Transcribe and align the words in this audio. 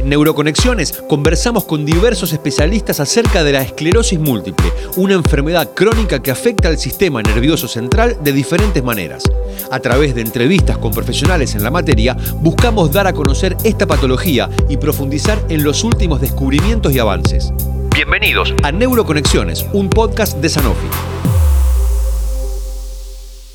En 0.00 0.08
Neuroconexiones 0.08 0.92
conversamos 1.10 1.66
con 1.66 1.84
diversos 1.84 2.32
especialistas 2.32 3.00
acerca 3.00 3.44
de 3.44 3.52
la 3.52 3.60
esclerosis 3.60 4.18
múltiple, 4.18 4.72
una 4.96 5.12
enfermedad 5.12 5.74
crónica 5.74 6.22
que 6.22 6.30
afecta 6.30 6.68
al 6.68 6.78
sistema 6.78 7.20
nervioso 7.20 7.68
central 7.68 8.16
de 8.24 8.32
diferentes 8.32 8.82
maneras. 8.82 9.24
A 9.70 9.78
través 9.80 10.14
de 10.14 10.22
entrevistas 10.22 10.78
con 10.78 10.92
profesionales 10.92 11.54
en 11.54 11.62
la 11.62 11.70
materia, 11.70 12.16
buscamos 12.36 12.90
dar 12.90 13.08
a 13.08 13.12
conocer 13.12 13.58
esta 13.62 13.86
patología 13.86 14.48
y 14.70 14.78
profundizar 14.78 15.38
en 15.50 15.64
los 15.64 15.84
últimos 15.84 16.22
descubrimientos 16.22 16.94
y 16.94 16.98
avances. 16.98 17.52
Bienvenidos 17.94 18.54
a 18.62 18.72
Neuroconexiones, 18.72 19.66
un 19.74 19.90
podcast 19.90 20.38
de 20.38 20.48
Sanofi. 20.48 20.88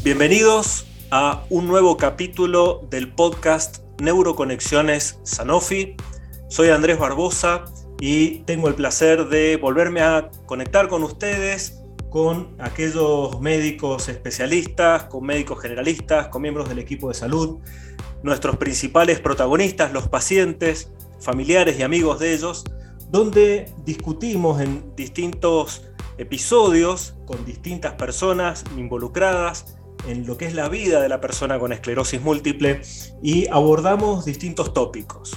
Bienvenidos 0.04 0.86
a 1.10 1.42
un 1.50 1.66
nuevo 1.66 1.98
capítulo 1.98 2.86
del 2.92 3.12
podcast 3.12 3.80
Neuroconexiones 4.00 5.18
Sanofi. 5.24 5.96
Soy 6.48 6.70
Andrés 6.70 7.00
Barbosa 7.00 7.66
y 8.00 8.40
tengo 8.44 8.68
el 8.68 8.76
placer 8.76 9.28
de 9.30 9.58
volverme 9.58 10.02
a 10.02 10.30
conectar 10.46 10.88
con 10.88 11.04
ustedes, 11.04 11.82
con 12.12 12.56
aquellos 12.60 13.42
médicos 13.42 14.10
especialistas, 14.10 15.06
con 15.06 15.26
médicos 15.26 15.60
generalistas, 15.60 16.28
con 16.28 16.44
miembros 16.44 16.70
del 16.70 16.78
equipo 16.78 17.08
de 17.08 17.16
salud, 17.16 17.58
nuestros 18.22 18.58
principales 18.58 19.20
protagonistas, 19.20 19.92
los 19.92 20.08
pacientes, 20.08 20.92
familiares 21.20 21.80
y 21.80 21.84
amigos 21.84 22.20
de 22.20 22.36
ellos, 22.36 22.64
donde 23.10 23.74
discutimos 23.84 24.62
en 24.62 24.96
distintos 24.96 25.88
episodios 26.20 27.16
con 27.26 27.44
distintas 27.44 27.94
personas 27.94 28.64
involucradas 28.78 29.78
en 30.08 30.28
lo 30.28 30.38
que 30.38 30.46
es 30.46 30.54
la 30.54 30.70
vida 30.70 31.02
de 31.02 31.10
la 31.10 31.20
persona 31.20 31.58
con 31.58 31.74
esclerosis 31.74 32.22
múltiple 32.22 32.82
y 33.24 33.48
abordamos 33.48 34.26
distintos 34.26 34.74
tópicos. 34.76 35.36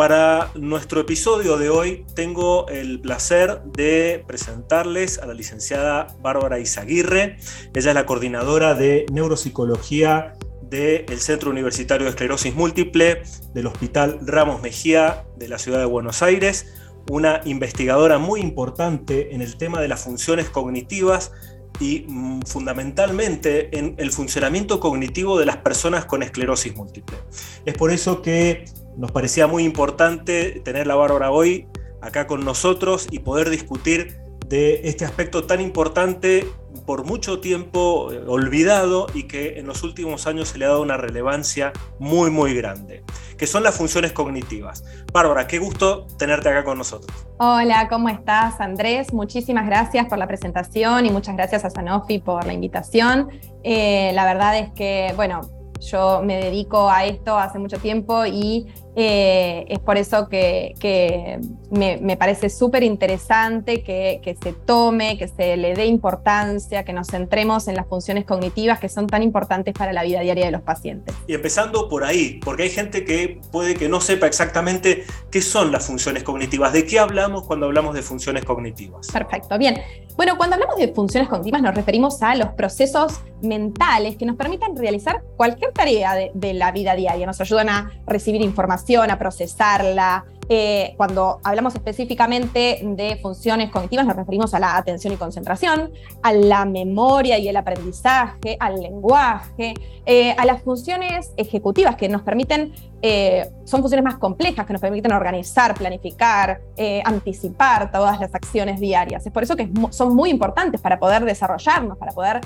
Para 0.00 0.50
nuestro 0.54 1.02
episodio 1.02 1.58
de 1.58 1.68
hoy 1.68 2.06
tengo 2.14 2.66
el 2.68 3.02
placer 3.02 3.60
de 3.64 4.24
presentarles 4.26 5.18
a 5.18 5.26
la 5.26 5.34
licenciada 5.34 6.06
Bárbara 6.22 6.58
Izaguirre. 6.58 7.36
Ella 7.74 7.90
es 7.90 7.94
la 7.94 8.06
coordinadora 8.06 8.74
de 8.74 9.04
neuropsicología 9.12 10.38
del 10.62 11.20
Centro 11.20 11.50
Universitario 11.50 12.06
de 12.06 12.12
Esclerosis 12.12 12.54
Múltiple 12.54 13.24
del 13.52 13.66
Hospital 13.66 14.20
Ramos 14.22 14.62
Mejía 14.62 15.26
de 15.36 15.48
la 15.48 15.58
ciudad 15.58 15.80
de 15.80 15.84
Buenos 15.84 16.22
Aires, 16.22 16.72
una 17.10 17.42
investigadora 17.44 18.16
muy 18.16 18.40
importante 18.40 19.34
en 19.34 19.42
el 19.42 19.58
tema 19.58 19.82
de 19.82 19.88
las 19.88 20.02
funciones 20.02 20.48
cognitivas 20.48 21.30
y 21.78 22.06
mm, 22.08 22.40
fundamentalmente 22.46 23.76
en 23.78 23.96
el 23.98 24.12
funcionamiento 24.12 24.80
cognitivo 24.80 25.38
de 25.38 25.44
las 25.44 25.58
personas 25.58 26.06
con 26.06 26.22
esclerosis 26.22 26.74
múltiple. 26.74 27.18
Es 27.66 27.74
por 27.74 27.90
eso 27.90 28.22
que 28.22 28.64
nos 29.00 29.12
parecía 29.12 29.46
muy 29.46 29.64
importante 29.64 30.60
tener 30.62 30.86
la 30.86 30.94
Bárbara 30.94 31.30
hoy 31.30 31.66
acá 32.02 32.26
con 32.26 32.44
nosotros 32.44 33.08
y 33.10 33.20
poder 33.20 33.48
discutir 33.48 34.20
de 34.46 34.88
este 34.88 35.06
aspecto 35.06 35.44
tan 35.44 35.62
importante 35.62 36.46
por 36.84 37.06
mucho 37.06 37.40
tiempo 37.40 38.12
eh, 38.12 38.22
olvidado 38.26 39.06
y 39.14 39.22
que 39.22 39.58
en 39.58 39.66
los 39.66 39.84
últimos 39.84 40.26
años 40.26 40.48
se 40.48 40.58
le 40.58 40.66
ha 40.66 40.68
dado 40.68 40.82
una 40.82 40.98
relevancia 40.98 41.72
muy 41.98 42.30
muy 42.30 42.54
grande, 42.54 43.02
que 43.38 43.46
son 43.46 43.62
las 43.62 43.74
funciones 43.74 44.12
cognitivas. 44.12 44.84
Bárbara, 45.14 45.46
qué 45.46 45.58
gusto 45.58 46.06
tenerte 46.18 46.50
acá 46.50 46.62
con 46.62 46.76
nosotros. 46.76 47.26
Hola, 47.38 47.88
¿cómo 47.88 48.10
estás 48.10 48.60
Andrés? 48.60 49.14
Muchísimas 49.14 49.64
gracias 49.66 50.08
por 50.08 50.18
la 50.18 50.26
presentación 50.26 51.06
y 51.06 51.10
muchas 51.10 51.36
gracias 51.36 51.64
a 51.64 51.70
Sanofi 51.70 52.18
por 52.18 52.44
la 52.44 52.52
invitación. 52.52 53.30
Eh, 53.62 54.12
la 54.14 54.26
verdad 54.26 54.58
es 54.58 54.70
que, 54.72 55.14
bueno, 55.16 55.40
yo 55.80 56.22
me 56.22 56.36
dedico 56.36 56.90
a 56.90 57.04
esto 57.04 57.36
hace 57.36 57.58
mucho 57.58 57.78
tiempo 57.78 58.26
y 58.26 58.66
eh, 58.96 59.66
es 59.68 59.78
por 59.78 59.96
eso 59.96 60.28
que, 60.28 61.38
me, 61.70 62.16
parece 62.16 62.50
súper 62.50 62.82
interesante 62.82 63.82
que, 63.82 64.36
se 64.42 64.52
tome, 64.52 65.16
que 65.16 65.28
se 65.28 65.56
le 65.56 65.74
dé 65.74 65.86
importancia, 65.86 66.84
que 66.84 66.92
nos 66.92 67.08
centremos 67.08 67.68
en 67.68 67.76
las 67.76 67.86
funciones 67.86 68.24
cognitivas 68.24 68.80
que 68.80 68.88
son 68.88 69.06
tan 69.06 69.22
importantes 69.22 69.74
para 69.74 69.92
la 69.92 70.02
vida 70.02 70.20
diaria 70.20 70.46
de 70.46 70.50
los 70.50 70.62
pacientes. 70.62 71.14
Y 71.26 71.34
empezando 71.34 71.88
por 71.88 72.04
ahí, 72.04 72.40
porque 72.44 72.64
hay 72.64 72.70
gente 72.70 73.04
que 73.04 73.40
puede 73.52 73.74
que 73.74 73.88
no 73.88 74.00
sepa 74.00 74.26
exactamente 74.26 75.04
qué 75.30 75.40
son 75.40 75.70
las 75.70 75.86
funciones 75.86 76.24
cognitivas, 76.24 76.72
de 76.72 76.84
qué 76.84 76.98
hablamos 76.98 77.44
cuando 77.44 77.66
hablamos 77.66 77.94
de 77.94 78.02
funciones 78.02 78.44
cognitivas. 78.44 79.06
Perfecto, 79.08 79.56
bien. 79.56 79.80
Bueno, 80.16 80.36
cuando 80.36 80.54
hablamos 80.54 80.76
de 80.76 80.92
funciones 80.92 81.28
cognitivas 81.28 81.62
nos 81.62 81.74
referimos 81.74 82.20
a 82.22 82.34
los 82.34 82.48
procesos 82.48 83.20
mentales 83.40 84.16
que 84.16 84.26
nos 84.26 84.36
permiten 84.36 84.76
realizar 84.76 85.22
cualquier 85.36 85.72
tarea 85.72 86.14
de 86.34 86.54
la 86.54 86.72
vida 86.72 86.94
diaria, 86.94 87.26
nos 87.26 87.40
ayudan 87.40 87.68
a 87.68 87.90
recibir 88.06 88.42
información 88.42 88.79
a 89.10 89.18
procesarla. 89.18 90.24
Eh, 90.52 90.94
cuando 90.96 91.38
hablamos 91.44 91.76
específicamente 91.76 92.80
de 92.82 93.20
funciones 93.22 93.70
cognitivas 93.70 94.04
nos 94.04 94.16
referimos 94.16 94.52
a 94.52 94.58
la 94.58 94.76
atención 94.76 95.12
y 95.12 95.16
concentración, 95.16 95.92
a 96.24 96.32
la 96.32 96.64
memoria 96.64 97.38
y 97.38 97.46
el 97.46 97.56
aprendizaje, 97.56 98.56
al 98.58 98.80
lenguaje, 98.80 99.74
eh, 100.06 100.34
a 100.36 100.44
las 100.44 100.60
funciones 100.62 101.32
ejecutivas 101.36 101.94
que 101.94 102.08
nos 102.08 102.22
permiten, 102.22 102.72
eh, 103.00 103.48
son 103.64 103.80
funciones 103.80 104.04
más 104.04 104.18
complejas, 104.18 104.66
que 104.66 104.72
nos 104.72 104.82
permiten 104.82 105.12
organizar, 105.12 105.74
planificar, 105.74 106.60
anticipar 107.04 107.92
todas 107.92 108.18
las 108.18 108.34
acciones 108.34 108.80
diarias. 108.80 109.24
Es 109.24 109.32
por 109.32 109.44
eso 109.44 109.54
que 109.54 109.70
son 109.90 110.16
muy 110.16 110.30
importantes 110.30 110.80
para 110.80 110.98
poder 110.98 111.24
desarrollarnos, 111.24 111.96
para 111.96 112.10
poder 112.10 112.40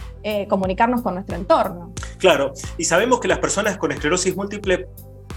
comunicarnos 0.49 1.01
con 1.01 1.15
nuestro 1.15 1.37
entorno. 1.37 1.95
Claro, 2.19 2.53
y 2.77 2.85
sabemos 2.85 3.19
que 3.21 3.29
las 3.29 3.39
personas 3.39 3.79
con 3.79 3.93
esclerosis 3.93 4.37
múltiple 4.37 4.89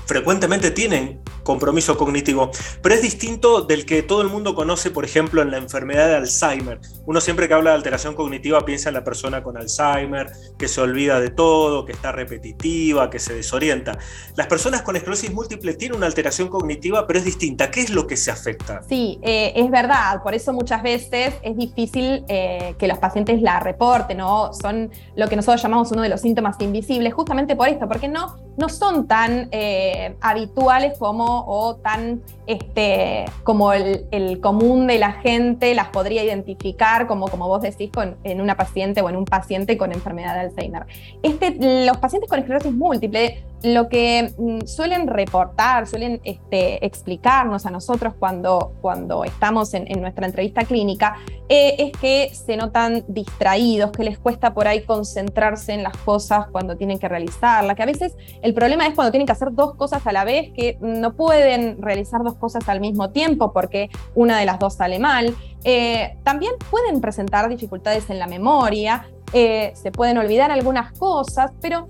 frecuentemente 0.07 0.71
tienen 0.71 1.21
compromiso 1.43 1.97
cognitivo, 1.97 2.49
pero 2.81 2.95
es 2.95 3.01
distinto 3.01 3.61
del 3.61 3.85
que 3.85 4.01
todo 4.01 4.21
el 4.21 4.29
mundo 4.29 4.55
conoce, 4.55 4.89
por 4.89 5.05
ejemplo, 5.05 5.41
en 5.41 5.51
la 5.51 5.57
enfermedad 5.57 6.07
de 6.07 6.15
Alzheimer. 6.15 6.79
Uno 7.05 7.21
siempre 7.21 7.47
que 7.47 7.53
habla 7.53 7.71
de 7.71 7.75
alteración 7.77 8.15
cognitiva 8.15 8.65
piensa 8.65 8.89
en 8.89 8.95
la 8.95 9.03
persona 9.03 9.43
con 9.43 9.57
Alzheimer, 9.57 10.31
que 10.57 10.67
se 10.67 10.81
olvida 10.81 11.19
de 11.19 11.29
todo, 11.29 11.85
que 11.85 11.91
está 11.91 12.11
repetitiva, 12.11 13.09
que 13.09 13.19
se 13.19 13.33
desorienta. 13.33 13.97
Las 14.35 14.47
personas 14.47 14.81
con 14.81 14.95
esclerosis 14.95 15.31
múltiple 15.31 15.73
tienen 15.73 15.97
una 15.97 16.07
alteración 16.07 16.47
cognitiva, 16.47 17.05
pero 17.05 17.19
es 17.19 17.25
distinta. 17.25 17.69
¿Qué 17.69 17.81
es 17.81 17.89
lo 17.89 18.07
que 18.07 18.17
se 18.17 18.31
afecta? 18.31 18.81
Sí, 18.87 19.19
eh, 19.21 19.53
es 19.55 19.69
verdad. 19.69 20.23
Por 20.23 20.33
eso 20.33 20.53
muchas 20.53 20.81
veces 20.83 21.33
es 21.41 21.57
difícil 21.57 22.23
eh, 22.27 22.75
que 22.77 22.87
los 22.87 22.97
pacientes 22.97 23.41
la 23.41 23.59
reporten, 23.59 24.17
¿no? 24.17 24.53
Son 24.53 24.89
lo 25.15 25.27
que 25.27 25.35
nosotros 25.35 25.61
llamamos 25.61 25.91
uno 25.91 26.01
de 26.01 26.09
los 26.09 26.21
síntomas 26.21 26.55
invisibles, 26.59 27.13
justamente 27.13 27.55
por 27.55 27.67
esto, 27.67 27.87
porque 27.87 28.07
no, 28.07 28.46
no 28.57 28.69
son 28.69 29.07
tan... 29.07 29.47
Eh, 29.51 30.15
habituales 30.21 30.97
como 30.97 31.45
o 31.47 31.75
tan 31.75 32.21
este, 32.47 33.25
como 33.43 33.73
el, 33.73 34.39
común 34.41 34.87
de 34.87 34.97
la 34.97 35.13
gente 35.13 35.75
las 35.75 35.89
podría 35.89 36.23
identificar 36.23 37.07
como, 37.07 37.27
como 37.27 37.47
vos 37.47 37.61
decís, 37.61 37.91
en 38.23 38.41
una 38.41 38.55
paciente 38.55 39.01
o 39.01 39.09
en 39.09 39.15
un 39.15 39.25
paciente 39.25 39.77
con 39.77 39.91
enfermedad 39.91 40.33
de 40.33 40.39
Alzheimer. 40.41 40.85
Este, 41.21 41.85
los 41.85 41.97
pacientes 41.97 42.29
con 42.29 42.39
esclerosis 42.39 42.73
múltiple 42.73 43.43
lo 43.63 43.89
que 43.89 44.33
mm, 44.37 44.67
suelen 44.67 45.07
reportar, 45.07 45.87
suelen 45.87 46.21
este, 46.23 46.85
explicarnos 46.85 47.65
a 47.65 47.71
nosotros 47.71 48.13
cuando, 48.19 48.73
cuando 48.81 49.23
estamos 49.23 49.73
en, 49.73 49.87
nuestra 49.99 50.27
entrevista 50.27 50.63
clínica, 50.63 51.15
eh, 51.49 51.75
es 51.79 51.91
que 51.99 52.29
se 52.33 52.55
notan 52.55 53.03
distraídos, 53.07 53.91
que 53.91 54.03
les 54.03 54.19
cuesta 54.19 54.53
por 54.53 54.67
ahí 54.67 54.83
concentrarse 54.83 55.73
en 55.73 55.81
las 55.81 55.97
cosas 55.97 56.47
cuando 56.51 56.77
tienen 56.77 56.99
que 56.99 57.07
realizarlas, 57.07 57.75
que 57.75 57.83
a 57.83 57.87
veces 57.87 58.15
el 58.41 58.53
problema 58.53 58.85
es 58.85 58.93
cuando 58.93 59.11
tienen 59.11 59.25
que 59.25 59.31
hacer 59.31 59.49
dos 59.53 59.75
cosas 59.75 60.05
a 60.05 60.11
la 60.11 60.23
vez, 60.23 60.51
que 60.53 60.77
no 60.79 61.15
pueden 61.15 61.81
realizar 61.81 62.23
dos 62.23 62.35
cosas 62.37 62.67
al 62.69 62.79
mismo 62.79 63.09
tiempo 63.09 63.51
porque 63.51 63.89
una 64.15 64.39
de 64.39 64.45
las 64.45 64.59
dos 64.59 64.75
sale 64.75 64.99
mal. 64.99 65.35
Eh, 65.63 66.17
también 66.23 66.53
pueden 66.69 67.01
presentar 67.01 67.49
dificultades 67.49 68.09
en 68.09 68.19
la 68.19 68.27
memoria, 68.27 69.07
eh, 69.33 69.71
se 69.75 69.91
pueden 69.91 70.17
olvidar 70.17 70.51
algunas 70.51 70.91
cosas, 70.93 71.51
pero 71.61 71.87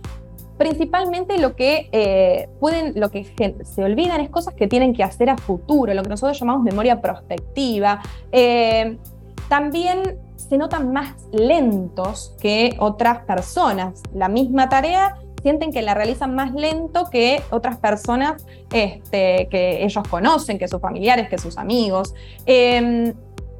principalmente 0.57 1.37
lo 1.37 1.55
que 1.55 1.89
eh, 1.91 2.49
pueden, 2.59 2.99
lo 2.99 3.11
que 3.11 3.25
se 3.63 3.83
olvidan 3.83 4.21
es 4.21 4.29
cosas 4.29 4.55
que 4.55 4.67
tienen 4.67 4.93
que 4.93 5.03
hacer 5.03 5.29
a 5.29 5.37
futuro, 5.37 5.93
lo 5.93 6.01
que 6.01 6.09
nosotros 6.09 6.39
llamamos 6.39 6.63
memoria 6.63 6.99
prospectiva. 6.99 8.01
También 9.47 10.19
se 10.35 10.57
notan 10.57 10.91
más 10.91 11.15
lentos 11.31 12.35
que 12.39 12.75
otras 12.79 13.19
personas. 13.19 14.01
La 14.13 14.27
misma 14.27 14.69
tarea 14.69 15.17
sienten 15.41 15.71
que 15.71 15.81
la 15.81 15.93
realizan 15.93 16.35
más 16.35 16.53
lento 16.53 17.09
que 17.09 17.41
otras 17.51 17.77
personas 17.77 18.45
este, 18.71 19.47
que 19.49 19.83
ellos 19.83 20.07
conocen, 20.07 20.57
que 20.57 20.67
sus 20.67 20.81
familiares, 20.81 21.29
que 21.29 21.37
sus 21.37 21.57
amigos. 21.57 22.13
Em, 22.45 23.13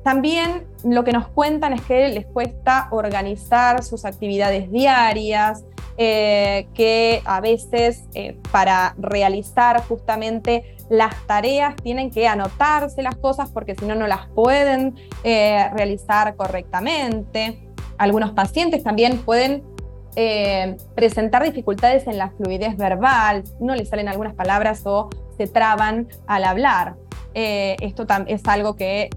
también 0.03 0.65
lo 0.83 1.03
que 1.03 1.11
nos 1.11 1.27
cuentan 1.27 1.73
es 1.73 1.81
que 1.81 2.07
les 2.09 2.25
cuesta 2.25 2.87
organizar 2.91 3.83
sus 3.83 4.05
actividades 4.05 4.71
diarias, 4.71 5.65
eh, 5.97 6.67
que 6.75 7.21
a 7.25 7.41
veces 7.41 8.03
eh, 8.13 8.37
para 8.51 8.93
realizar 8.99 9.83
justamente 9.87 10.77
las 10.89 11.13
tareas 11.25 11.75
tienen 11.75 12.11
que 12.11 12.27
anotarse 12.27 13.01
las 13.01 13.15
cosas 13.15 13.49
porque 13.49 13.75
si 13.75 13.85
no, 13.85 13.95
no 13.95 14.05
las 14.05 14.27
pueden 14.27 14.95
eh, 15.23 15.69
realizar 15.73 16.35
correctamente. 16.35 17.67
Algunos 17.97 18.31
pacientes 18.31 18.83
también 18.83 19.17
pueden 19.17 19.63
eh, 20.19 20.75
presentar 20.95 21.43
dificultades 21.43 22.07
en 22.07 22.17
la 22.17 22.31
fluidez 22.31 22.75
verbal, 22.75 23.43
no 23.59 23.75
le 23.75 23.85
salen 23.85 24.07
algunas 24.07 24.33
palabras 24.33 24.81
o 24.83 25.09
se 25.37 25.45
traban 25.45 26.07
al 26.25 26.43
hablar. 26.43 26.95
Eh, 27.35 27.75
esto 27.81 28.07
es 28.25 28.41
algo 28.47 28.75
que, 28.75 29.11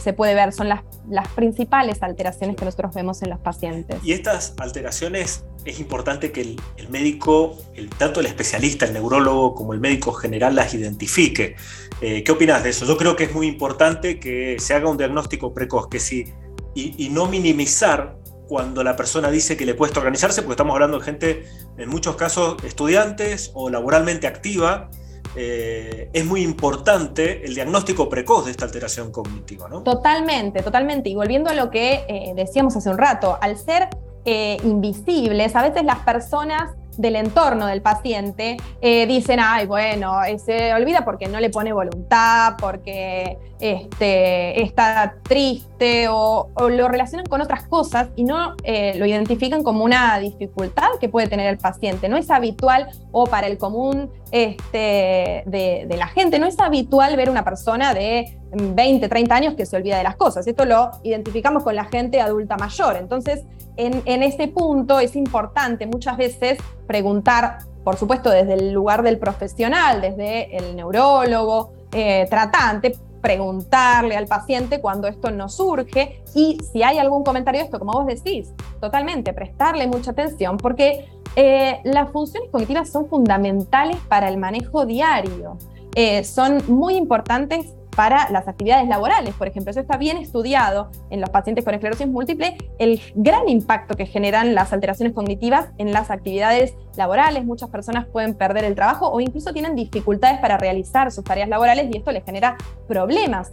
se 0.00 0.12
puede 0.12 0.34
ver, 0.36 0.52
son 0.52 0.68
las, 0.68 0.82
las 1.08 1.26
principales 1.30 2.00
alteraciones 2.00 2.54
que 2.54 2.64
nosotros 2.64 2.94
vemos 2.94 3.22
en 3.22 3.30
los 3.30 3.40
pacientes. 3.40 3.98
Y 4.04 4.12
estas 4.12 4.54
alteraciones 4.58 5.44
es 5.64 5.80
importante 5.80 6.30
que 6.30 6.42
el, 6.76 6.88
médico, 6.90 7.58
el, 7.74 7.90
tanto 7.90 8.20
el 8.20 8.26
especialista, 8.26 8.86
el 8.86 8.92
neurólogo, 8.92 9.56
como 9.56 9.74
el 9.74 9.80
médico 9.80 10.12
general 10.12 10.54
las 10.54 10.74
identifique. 10.74 11.56
Eh, 12.00 12.22
¿Qué 12.22 12.30
opinas 12.30 12.62
de 12.62 12.70
eso? 12.70 12.86
Yo 12.86 12.96
creo 12.96 13.16
que 13.16 13.24
es 13.24 13.34
muy 13.34 13.48
importante 13.48 14.20
que 14.20 14.60
se 14.60 14.74
haga 14.74 14.88
un 14.88 14.96
diagnóstico 14.96 15.52
precoz, 15.52 15.88
que 15.88 15.98
sí, 15.98 16.32
y, 16.74 17.08
no 17.10 17.26
minimizar 17.26 18.16
cuando 18.50 18.82
la 18.82 18.96
persona 18.96 19.30
dice 19.30 19.56
que 19.56 19.64
le 19.64 19.76
cuesta 19.76 20.00
organizarse, 20.00 20.42
porque 20.42 20.54
estamos 20.54 20.74
hablando 20.74 20.98
de 20.98 21.04
gente, 21.04 21.44
en 21.78 21.88
muchos 21.88 22.16
casos, 22.16 22.56
estudiantes 22.64 23.52
o 23.54 23.70
laboralmente 23.70 24.26
activa, 24.26 24.90
eh, 25.36 26.10
es 26.12 26.26
muy 26.26 26.42
importante 26.42 27.46
el 27.46 27.54
diagnóstico 27.54 28.08
precoz 28.08 28.46
de 28.46 28.50
esta 28.50 28.64
alteración 28.64 29.12
cognitiva, 29.12 29.68
¿no? 29.68 29.84
Totalmente, 29.84 30.64
totalmente. 30.64 31.08
Y 31.08 31.14
volviendo 31.14 31.48
a 31.48 31.54
lo 31.54 31.70
que 31.70 32.04
eh, 32.08 32.32
decíamos 32.34 32.74
hace 32.74 32.90
un 32.90 32.98
rato, 32.98 33.38
al 33.40 33.56
ser 33.56 33.88
eh, 34.24 34.56
invisibles, 34.64 35.54
a 35.54 35.62
veces 35.62 35.84
las 35.84 36.00
personas 36.00 36.72
del 37.00 37.16
entorno 37.16 37.66
del 37.66 37.80
paciente 37.80 38.58
eh, 38.80 39.06
dicen, 39.06 39.40
ay, 39.42 39.66
bueno, 39.66 40.18
se 40.44 40.74
olvida 40.74 41.04
porque 41.04 41.28
no 41.28 41.40
le 41.40 41.48
pone 41.48 41.72
voluntad, 41.72 42.54
porque 42.60 43.38
este, 43.58 44.62
está 44.62 45.14
triste 45.22 46.08
o, 46.08 46.48
lo 46.56 46.88
relacionan 46.88 47.26
con 47.26 47.40
otras 47.40 47.66
cosas 47.66 48.08
y 48.16 48.24
no 48.24 48.54
eh, 48.64 48.94
lo 48.96 49.06
identifican 49.06 49.62
como 49.62 49.84
una 49.84 50.18
dificultad 50.18 50.88
que 51.00 51.08
puede 51.08 51.26
tener 51.26 51.46
el 51.46 51.58
paciente. 51.58 52.08
No 52.08 52.18
es 52.18 52.30
habitual 52.30 52.88
o 53.12 53.26
para 53.26 53.46
el 53.46 53.56
común 53.56 54.10
este, 54.30 55.42
de, 55.46 55.86
de 55.88 55.96
la 55.96 56.06
gente, 56.08 56.38
no 56.38 56.46
es 56.46 56.58
habitual 56.60 57.16
ver 57.16 57.30
una 57.30 57.44
persona 57.44 57.94
de 57.94 58.39
20, 58.52 59.08
30 59.08 59.34
años 59.34 59.54
que 59.54 59.66
se 59.66 59.76
olvida 59.76 59.98
de 59.98 60.04
las 60.04 60.16
cosas. 60.16 60.46
Esto 60.46 60.64
lo 60.64 60.90
identificamos 61.02 61.62
con 61.62 61.74
la 61.74 61.84
gente 61.84 62.20
adulta 62.20 62.56
mayor. 62.56 62.96
Entonces, 62.96 63.44
en, 63.76 64.02
en 64.04 64.22
este 64.22 64.48
punto 64.48 65.00
es 65.00 65.16
importante 65.16 65.86
muchas 65.86 66.16
veces 66.16 66.58
preguntar, 66.86 67.58
por 67.84 67.96
supuesto, 67.96 68.30
desde 68.30 68.54
el 68.54 68.72
lugar 68.72 69.02
del 69.02 69.18
profesional, 69.18 70.00
desde 70.00 70.56
el 70.56 70.76
neurólogo, 70.76 71.72
eh, 71.92 72.26
tratante, 72.28 72.96
preguntarle 73.20 74.16
al 74.16 74.26
paciente 74.26 74.80
cuando 74.80 75.08
esto 75.08 75.30
no 75.30 75.48
surge 75.48 76.22
y 76.34 76.58
si 76.72 76.82
hay 76.82 76.98
algún 76.98 77.22
comentario 77.24 77.60
de 77.60 77.64
esto, 77.66 77.78
como 77.78 77.92
vos 77.92 78.06
decís, 78.06 78.52
totalmente, 78.80 79.32
prestarle 79.32 79.86
mucha 79.86 80.12
atención 80.12 80.56
porque 80.56 81.08
eh, 81.36 81.80
las 81.84 82.10
funciones 82.10 82.50
cognitivas 82.50 82.90
son 82.90 83.08
fundamentales 83.08 83.96
para 84.08 84.28
el 84.28 84.36
manejo 84.36 84.86
diario. 84.86 85.58
Eh, 85.94 86.24
son 86.24 86.62
muy 86.68 86.94
importantes 86.96 87.74
para 87.94 88.30
las 88.30 88.48
actividades 88.48 88.88
laborales, 88.88 89.34
por 89.34 89.48
ejemplo. 89.48 89.70
Eso 89.70 89.80
está 89.80 89.96
bien 89.96 90.16
estudiado 90.16 90.90
en 91.10 91.20
los 91.20 91.30
pacientes 91.30 91.64
con 91.64 91.74
esclerosis 91.74 92.06
múltiple, 92.06 92.56
el 92.78 93.00
gran 93.14 93.48
impacto 93.48 93.96
que 93.96 94.06
generan 94.06 94.54
las 94.54 94.72
alteraciones 94.72 95.14
cognitivas 95.14 95.68
en 95.78 95.92
las 95.92 96.10
actividades 96.10 96.74
laborales. 96.96 97.44
Muchas 97.44 97.70
personas 97.70 98.06
pueden 98.06 98.34
perder 98.34 98.64
el 98.64 98.74
trabajo 98.74 99.08
o 99.08 99.20
incluso 99.20 99.52
tienen 99.52 99.74
dificultades 99.74 100.38
para 100.40 100.56
realizar 100.58 101.10
sus 101.12 101.24
tareas 101.24 101.48
laborales 101.48 101.88
y 101.92 101.98
esto 101.98 102.12
les 102.12 102.24
genera 102.24 102.56
problemas 102.86 103.50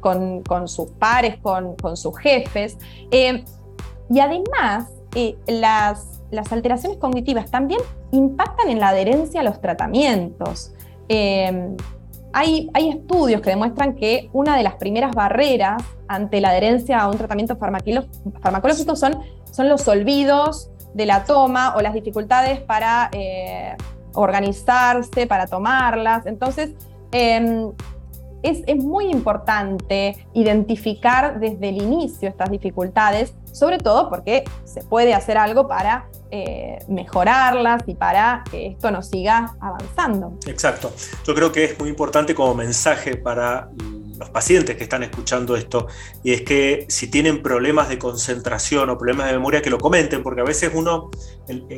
con, 0.00 0.68
sus 0.68 0.90
pares, 0.92 1.36
con, 1.38 1.76
sus 1.96 2.18
jefes. 2.18 2.78
Eh, 3.10 3.44
y 4.08 4.20
además, 4.20 4.90
eh, 5.14 5.36
las, 5.46 6.22
alteraciones 6.50 6.98
cognitivas 6.98 7.50
también 7.50 7.80
impactan 8.12 8.68
en 8.68 8.80
la 8.80 8.88
adherencia 8.88 9.40
a 9.40 9.44
los 9.44 9.60
tratamientos. 9.60 10.72
Eh, 11.08 11.76
hay, 12.32 12.70
estudios 12.74 13.40
que 13.40 13.50
demuestran 13.50 13.94
que 13.94 14.28
una 14.32 14.56
de 14.56 14.62
las 14.62 14.74
primeras 14.74 15.14
barreras 15.14 15.82
ante 16.08 16.40
la 16.40 16.50
adherencia 16.50 17.00
a 17.00 17.08
un 17.08 17.16
tratamiento 17.16 17.56
farmacológico 17.56 18.96
son, 18.96 19.18
los 19.58 19.88
olvidos 19.88 20.70
de 20.94 21.06
la 21.06 21.24
toma 21.24 21.74
o 21.76 21.80
las 21.80 21.94
dificultades 21.94 22.60
para 22.60 23.08
eh, 23.12 23.74
organizarse, 24.14 25.26
para 25.26 25.46
tomarlas. 25.46 26.26
Entonces, 26.26 26.74
em, 27.10 27.72
es, 28.50 28.62
es, 28.66 28.76
muy 28.82 29.06
importante 29.06 30.26
identificar 30.34 31.40
desde 31.40 31.68
el 31.68 31.82
inicio 31.82 32.28
estas 32.28 32.50
dificultades, 32.50 33.34
sobre 33.52 33.78
todo 33.78 34.08
porque 34.08 34.44
se 34.64 34.82
puede 34.82 35.14
hacer 35.14 35.38
algo 35.38 35.66
para 35.66 36.08
eh, 36.30 36.78
mejorarlas 36.88 37.82
y 37.86 37.94
para 37.94 38.44
que 38.50 38.66
esto 38.68 38.90
nos 38.90 39.08
siga 39.08 39.56
avanzando. 39.60 40.38
Exacto. 40.46 40.92
Yo 41.24 41.34
creo 41.34 41.52
que 41.52 41.64
es 41.64 41.78
muy 41.78 41.88
importante 41.88 42.34
como 42.34 42.54
mensaje 42.54 43.16
para 43.16 43.68
los 44.18 44.30
pacientes 44.30 44.76
que 44.76 44.84
están 44.84 45.02
escuchando 45.02 45.56
esto, 45.56 45.86
y 46.22 46.32
es 46.32 46.42
que 46.42 46.86
si 46.88 47.08
tienen 47.08 47.42
problemas 47.42 47.88
de 47.88 47.98
concentración 47.98 48.90
o 48.90 48.98
problemas 48.98 49.26
de 49.26 49.32
memoria, 49.34 49.62
que 49.62 49.70
lo 49.70 49.78
comenten, 49.78 50.22
porque 50.22 50.40
a 50.40 50.44
veces 50.44 50.70
uno, 50.74 51.10
en, 51.48 51.68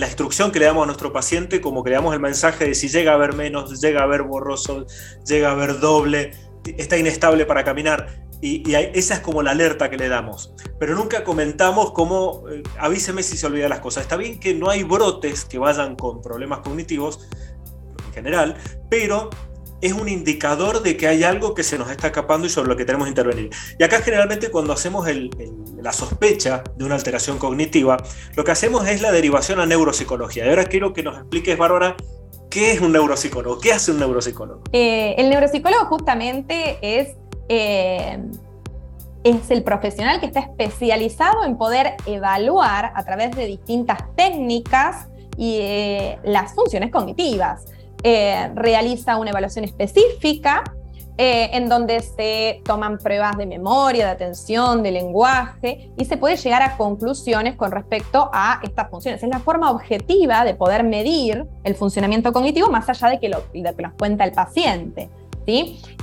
la 0.00 0.06
instrucción 0.06 0.50
que 0.50 0.58
le 0.58 0.66
damos 0.66 0.84
a 0.84 0.86
nuestro 0.86 1.12
paciente, 1.12 1.60
como 1.60 1.82
que 1.84 1.90
le 1.90 1.96
damos 1.96 2.14
el 2.14 2.20
mensaje 2.20 2.66
de 2.66 2.74
si 2.74 2.88
llega 2.88 3.12
a 3.12 3.16
ver 3.16 3.34
menos, 3.34 3.80
llega 3.80 4.02
a 4.02 4.06
ver 4.06 4.22
borroso, 4.22 4.86
llega 5.26 5.50
a 5.50 5.54
ver 5.54 5.80
doble, 5.80 6.32
está 6.76 6.96
inestable 6.96 7.46
para 7.46 7.64
caminar, 7.64 8.28
y, 8.40 8.72
esa 8.72 9.14
es 9.14 9.20
como 9.20 9.42
la 9.42 9.50
alerta 9.50 9.90
que 9.90 9.96
le 9.96 10.08
damos. 10.08 10.52
Pero 10.78 10.94
nunca 10.94 11.24
comentamos 11.24 11.92
cómo, 11.92 12.44
eh, 12.50 12.62
avíseme 12.78 13.22
si 13.22 13.36
se 13.36 13.46
olvida 13.46 13.68
las 13.68 13.80
cosas. 13.80 14.04
Está 14.04 14.16
bien 14.16 14.38
que 14.38 14.54
no 14.54 14.70
hay 14.70 14.84
brotes 14.84 15.44
que 15.44 15.58
vayan 15.58 15.96
con 15.96 16.22
problemas 16.22 16.60
cognitivos 16.60 17.28
en 18.06 18.12
general, 18.12 18.56
pero 18.88 19.28
es 19.80 19.92
un 19.92 20.08
indicador 20.08 20.82
de 20.82 20.96
que 20.96 21.06
hay 21.06 21.22
algo 21.22 21.54
que 21.54 21.62
se 21.62 21.78
nos 21.78 21.90
está 21.90 22.08
escapando 22.08 22.46
y 22.46 22.50
sobre 22.50 22.68
lo 22.68 22.76
que 22.76 22.84
tenemos 22.84 23.06
que 23.06 23.10
intervenir. 23.10 23.50
Y 23.78 23.82
acá 23.82 24.00
generalmente 24.00 24.50
cuando 24.50 24.72
hacemos 24.72 25.06
la 25.80 25.92
sospecha 25.92 26.64
de 26.76 26.84
una 26.84 26.94
alteración 26.96 27.38
cognitiva, 27.38 27.96
lo 28.34 28.44
que 28.44 28.50
hacemos 28.50 28.86
es 28.88 29.02
la 29.02 29.12
derivación 29.12 29.60
a 29.60 29.66
neuropsicología. 29.66 30.46
Y 30.46 30.48
ahora 30.48 30.64
quiero 30.64 30.92
que 30.92 31.02
nos 31.02 31.16
expliques, 31.16 31.56
Bárbara, 31.56 31.96
¿qué 32.50 32.72
es 32.72 32.80
un 32.80 32.92
neuropsicólogo? 32.92 33.60
¿Qué 33.60 33.72
hace 33.72 33.92
un 33.92 34.00
neuropsicólogo? 34.00 34.62
Eh, 34.72 35.14
el 35.18 35.30
neuropsicólogo 35.30 35.86
justamente 35.86 36.78
es 36.82 37.16
eh, 37.48 38.18
es 39.24 39.50
el 39.50 39.62
profesional 39.62 40.20
que 40.20 40.26
está 40.26 40.40
especializado 40.40 41.44
en 41.44 41.56
poder 41.56 41.94
evaluar 42.06 42.92
a 42.94 43.04
través 43.04 43.34
de 43.34 43.46
distintas 43.46 43.98
técnicas 44.16 45.08
y 45.36 45.58
eh, 45.60 46.18
las 46.24 46.54
funciones 46.54 46.90
cognitivas. 46.90 47.64
Eh, 48.02 48.50
realiza 48.54 49.16
una 49.16 49.30
evaluación 49.30 49.64
específica 49.64 50.62
en 51.20 51.68
donde 51.68 51.98
se 51.98 52.62
toman 52.64 52.96
pruebas 52.96 53.36
de 53.36 53.44
memoria, 53.44 54.06
de 54.06 54.12
atención, 54.12 54.84
de 54.84 54.92
lenguaje 54.92 55.90
y 55.98 56.04
se 56.04 56.16
puede 56.16 56.36
llegar 56.36 56.62
a 56.62 56.76
conclusiones 56.76 57.56
con 57.56 57.72
respecto 57.72 58.30
a 58.32 58.60
estas 58.62 58.88
funciones. 58.88 59.20
Es 59.20 59.28
la 59.28 59.40
forma 59.40 59.72
objetiva 59.72 60.44
de 60.44 60.54
poder 60.54 60.84
medir 60.84 61.44
el 61.64 61.74
funcionamiento 61.74 62.32
cognitivo 62.32 62.70
más 62.70 62.88
allá 62.88 63.08
de 63.08 63.18
que 63.18 63.28
lo, 63.28 63.50
que 63.50 63.82
nos 63.82 63.94
cuenta 63.94 64.22
el 64.22 64.30
paciente. 64.30 65.10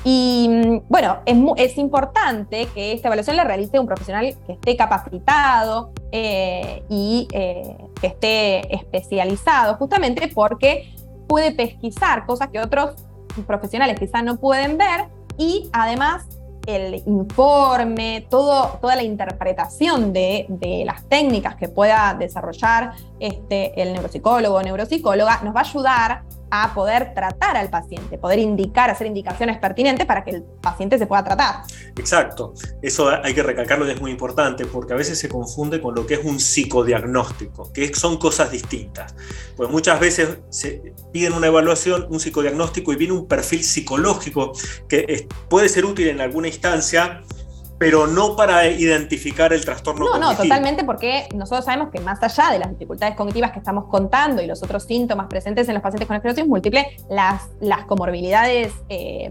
Y 0.04 0.48
mm, 0.50 0.82
bueno, 0.90 1.18
es, 1.26 1.78
importante 1.78 2.68
que 2.74 2.94
esta 2.94 3.10
evaluación 3.10 3.36
la 3.36 3.44
realice 3.44 3.80
un 3.80 3.86
profesional 3.86 4.36
que 4.46 4.54
esté 4.54 4.76
capacitado 4.76 5.92
eh, 6.12 6.84
y 6.90 7.28
eh, 7.32 7.78
que 8.02 8.08
esté 8.08 8.74
especializado, 8.74 9.76
justamente 9.76 10.32
porque 10.34 10.92
puede 11.28 11.52
pesquisar 11.52 12.26
cosas 12.26 12.50
que 12.50 12.60
otros 12.60 12.96
profesionales 13.48 14.00
quizás 14.00 14.24
no 14.24 14.38
pueden 14.38 14.78
ver 14.78 15.08
y 15.38 15.70
además 15.74 16.26
el 16.66 17.04
informe, 17.06 18.26
todo, 18.30 18.80
toda 18.82 18.96
la 18.96 19.04
interpretación 19.04 20.14
de, 20.14 20.48
las 20.86 21.08
técnicas 21.08 21.56
que 21.56 21.70
pueda 21.70 22.16
desarrollar 22.18 22.94
este, 23.20 23.80
el 23.82 23.94
neuropsicólogo 23.94 24.56
o 24.56 24.64
neuropsicóloga 24.64 25.42
nos 25.44 25.56
va 25.56 25.60
a 25.60 25.64
ayudar 25.64 26.24
a 26.52 26.74
poder 26.74 27.14
tratar 27.14 27.58
al 27.58 27.70
paciente, 27.70 28.18
poder 28.18 28.40
indicar, 28.40 28.90
hacer 28.90 29.08
indicaciones 29.08 29.58
pertinentes 29.58 30.06
para 30.06 30.24
que 30.24 30.32
el 30.32 30.44
paciente 30.44 30.98
se 30.98 31.08
pueda 31.08 31.24
tratar. 31.24 31.64
Exacto, 31.98 32.54
eso 32.82 33.10
hay 33.10 33.34
que 33.34 33.44
recalcarlo 33.44 33.88
y 33.88 33.92
es 33.92 34.02
muy 34.02 34.12
importante 34.12 34.66
porque 34.66 34.94
a 34.94 34.96
veces 34.96 35.20
se 35.20 35.30
confunde 35.30 35.82
con 35.82 35.96
lo 35.96 36.06
que 36.06 36.16
es 36.16 36.26
un 36.26 36.40
psicodiagnóstico, 36.40 37.72
que 37.74 37.94
son 37.94 38.18
cosas 38.18 38.52
distintas. 38.52 39.16
Pues 39.56 39.70
muchas 39.70 40.00
veces 40.00 40.40
se 40.50 40.94
piden 41.12 41.34
una 41.34 41.48
evaluación, 41.48 42.08
un 42.10 42.20
psicodiagnóstico 42.20 42.94
y 42.94 42.96
viene 42.96 43.14
un 43.14 43.28
perfil 43.28 43.64
psicológico 43.64 44.54
que 44.88 45.28
puede 45.50 45.70
ser 45.70 45.86
útil 45.86 46.08
en 46.08 46.22
alguna 46.22 46.48
instancia, 46.48 47.22
pero 47.78 48.08
no 48.08 48.36
para 48.36 48.68
identificar 48.68 49.52
el 49.52 49.64
trastorno. 49.64 50.06
No, 50.06 50.18
no, 50.18 50.36
totalmente, 50.36 50.84
porque 50.84 51.28
nosotros 51.36 51.66
sabemos 51.66 51.90
que 51.92 52.00
más 52.00 52.22
allá 52.24 52.52
de 52.52 52.60
las 52.60 52.70
dificultades 52.70 53.16
cognitivas 53.16 53.52
que 53.52 53.60
estamos 53.60 53.86
contando 53.86 54.42
y 54.42 54.48
los 54.48 54.64
otros 54.64 54.84
síntomas 54.84 55.28
presentes 55.28 55.68
en 55.68 55.74
los 55.74 55.84
pacientes 55.84 56.08
con 56.08 56.16
esclerosis 56.16 56.48
múltiple, 56.48 56.98
las, 57.10 57.50
las 57.60 57.86
comorbilidades 57.86 58.74
eh, 58.90 59.28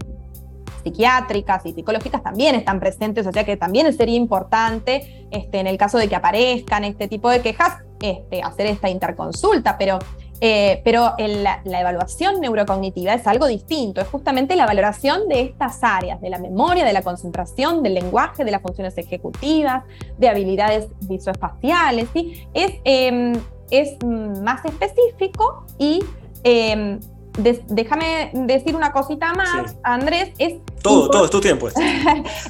psiquiátricas 0.83 1.65
y 1.65 1.73
psicológicas 1.73 2.21
también 2.21 2.53
están 2.53 2.79
presentes, 2.79 3.25
o 3.25 3.31
sea 3.31 3.43
que 3.43 3.57
también 3.57 3.91
sería 3.93 4.15
importante 4.15 5.27
este, 5.31 5.59
en 5.59 5.65
el 5.65 5.77
caso 5.77 5.97
de 5.97 6.07
que 6.07 6.15
aparezcan 6.15 6.83
este 6.83 7.07
tipo 7.07 7.29
de 7.31 7.41
quejas, 7.41 7.79
este, 7.99 8.43
hacer 8.43 8.67
esta 8.67 8.89
interconsulta, 8.89 9.77
pero 9.79 9.97
eh, 10.41 10.81
pero 10.83 11.13
la, 11.17 11.61
evaluación 11.63 12.41
neurocognitiva 12.41 13.13
es 13.13 13.25
algo 13.25 13.47
distinto, 13.47 14.01
es 14.01 14.07
justamente 14.07 14.55
la 14.55 14.65
valoración 14.65 15.27
de 15.29 15.41
estas 15.41 15.83
áreas, 15.83 16.19
de 16.21 16.29
la 16.29 16.39
memoria, 16.39 16.85
de 16.85 16.93
la 16.93 17.01
concentración, 17.01 17.83
del 17.83 17.93
lenguaje, 17.93 18.43
de 18.43 18.51
las 18.51 18.61
funciones 18.61 18.97
ejecutivas, 18.97 19.83
de 20.17 20.29
habilidades 20.29 20.87
visoespaciales. 21.01 22.09
¿sí? 22.13 22.45
Es, 22.53 22.73
em, 22.83 23.33
es 23.71 23.95
más 24.03 24.63
específico 24.65 25.65
y 25.77 26.03
em, 26.43 26.99
déjame 27.67 28.31
decir 28.33 28.75
una 28.75 28.91
cosita 28.91 29.33
más, 29.33 29.75
Andrés. 29.83 30.31
Es 30.37 30.55
todo, 30.81 31.09
todo 31.09 31.25
es 31.25 31.31
tu 31.31 31.41
tiempo. 31.41 31.67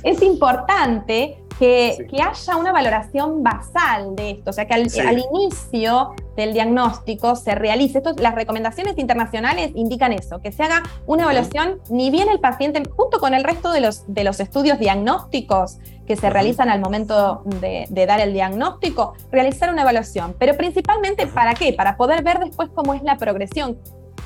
es 0.04 0.22
importante 0.22 1.38
que, 1.59 2.07
haya 2.21 2.57
una 2.57 2.71
valoración 2.71 3.43
basal 3.43 4.15
de 4.15 4.31
esto, 4.31 4.50
o 4.50 4.53
sea, 4.53 4.65
que 4.65 4.74
al, 4.74 4.88
inicio 5.31 6.13
del 6.35 6.53
diagnóstico 6.53 7.35
se 7.35 7.55
realice, 7.55 8.00
esto, 8.00 8.13
las 8.17 8.35
recomendaciones 8.35 8.97
internacionales 8.97 9.71
indican 9.75 10.12
eso, 10.12 10.41
que 10.41 10.51
se 10.51 10.63
haga 10.63 10.83
una 11.05 11.24
evaluación, 11.24 11.79
ni 11.89 12.12
bien 12.12 12.29
el 12.29 12.39
paciente, 12.39 12.83
junto 12.95 13.19
con 13.19 13.33
el 13.33 13.43
resto 13.43 13.71
de 13.71 13.81
los, 13.81 14.03
de 14.07 14.24
los 14.24 14.39
estudios 14.39 14.79
diagnósticos 14.79 15.77
que 16.05 16.15
se 16.15 16.29
realizan 16.29 16.69
al 16.69 16.81
momento 16.81 17.41
de, 17.45 17.85
de, 17.89 18.05
dar 18.05 18.19
el 18.19 18.33
diagnóstico, 18.33 19.13
realizar 19.31 19.71
una 19.71 19.81
evaluación, 19.81 20.35
pero 20.38 20.55
principalmente 20.55 21.25
para 21.25 21.53
qué, 21.55 21.74
para 21.74 21.97
poder 21.97 22.24
ver 22.24 22.39
después 22.39 22.69
cómo 22.75 22.93
es 22.93 23.01
la 23.01 23.17
progresión, 23.17 23.79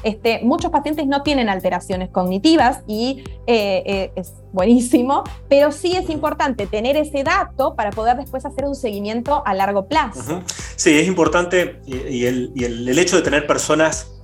este, 0.04 0.42
muchos 0.44 0.72
pacientes 0.72 1.08
no 1.08 1.24
tienen 1.24 1.50
alteraciones 1.50 2.10
cognitivas 2.10 2.82
y 2.88 3.24
eh, 3.48 3.84
eh, 3.86 4.12
es 4.16 4.34
buenísimo, 4.52 5.24
pero 5.48 5.72
sí 5.72 5.96
es 5.96 6.10
importante 6.10 6.68
tener 6.68 6.98
ese 6.98 7.24
dato 7.24 7.76
para 7.76 7.92
poder 7.92 8.18
después 8.18 8.46
hacer 8.46 8.66
un 8.66 8.76
seguimiento 8.76 9.44
a 9.46 9.54
largo 9.54 9.88
plazo. 9.88 10.42
Sí, 10.76 10.98
es 10.98 11.08
importante 11.08 11.82
y, 11.86 12.26
el 12.26 13.00
hecho 13.00 13.16
de 13.16 13.22
tener 13.22 13.48
personas 13.48 14.19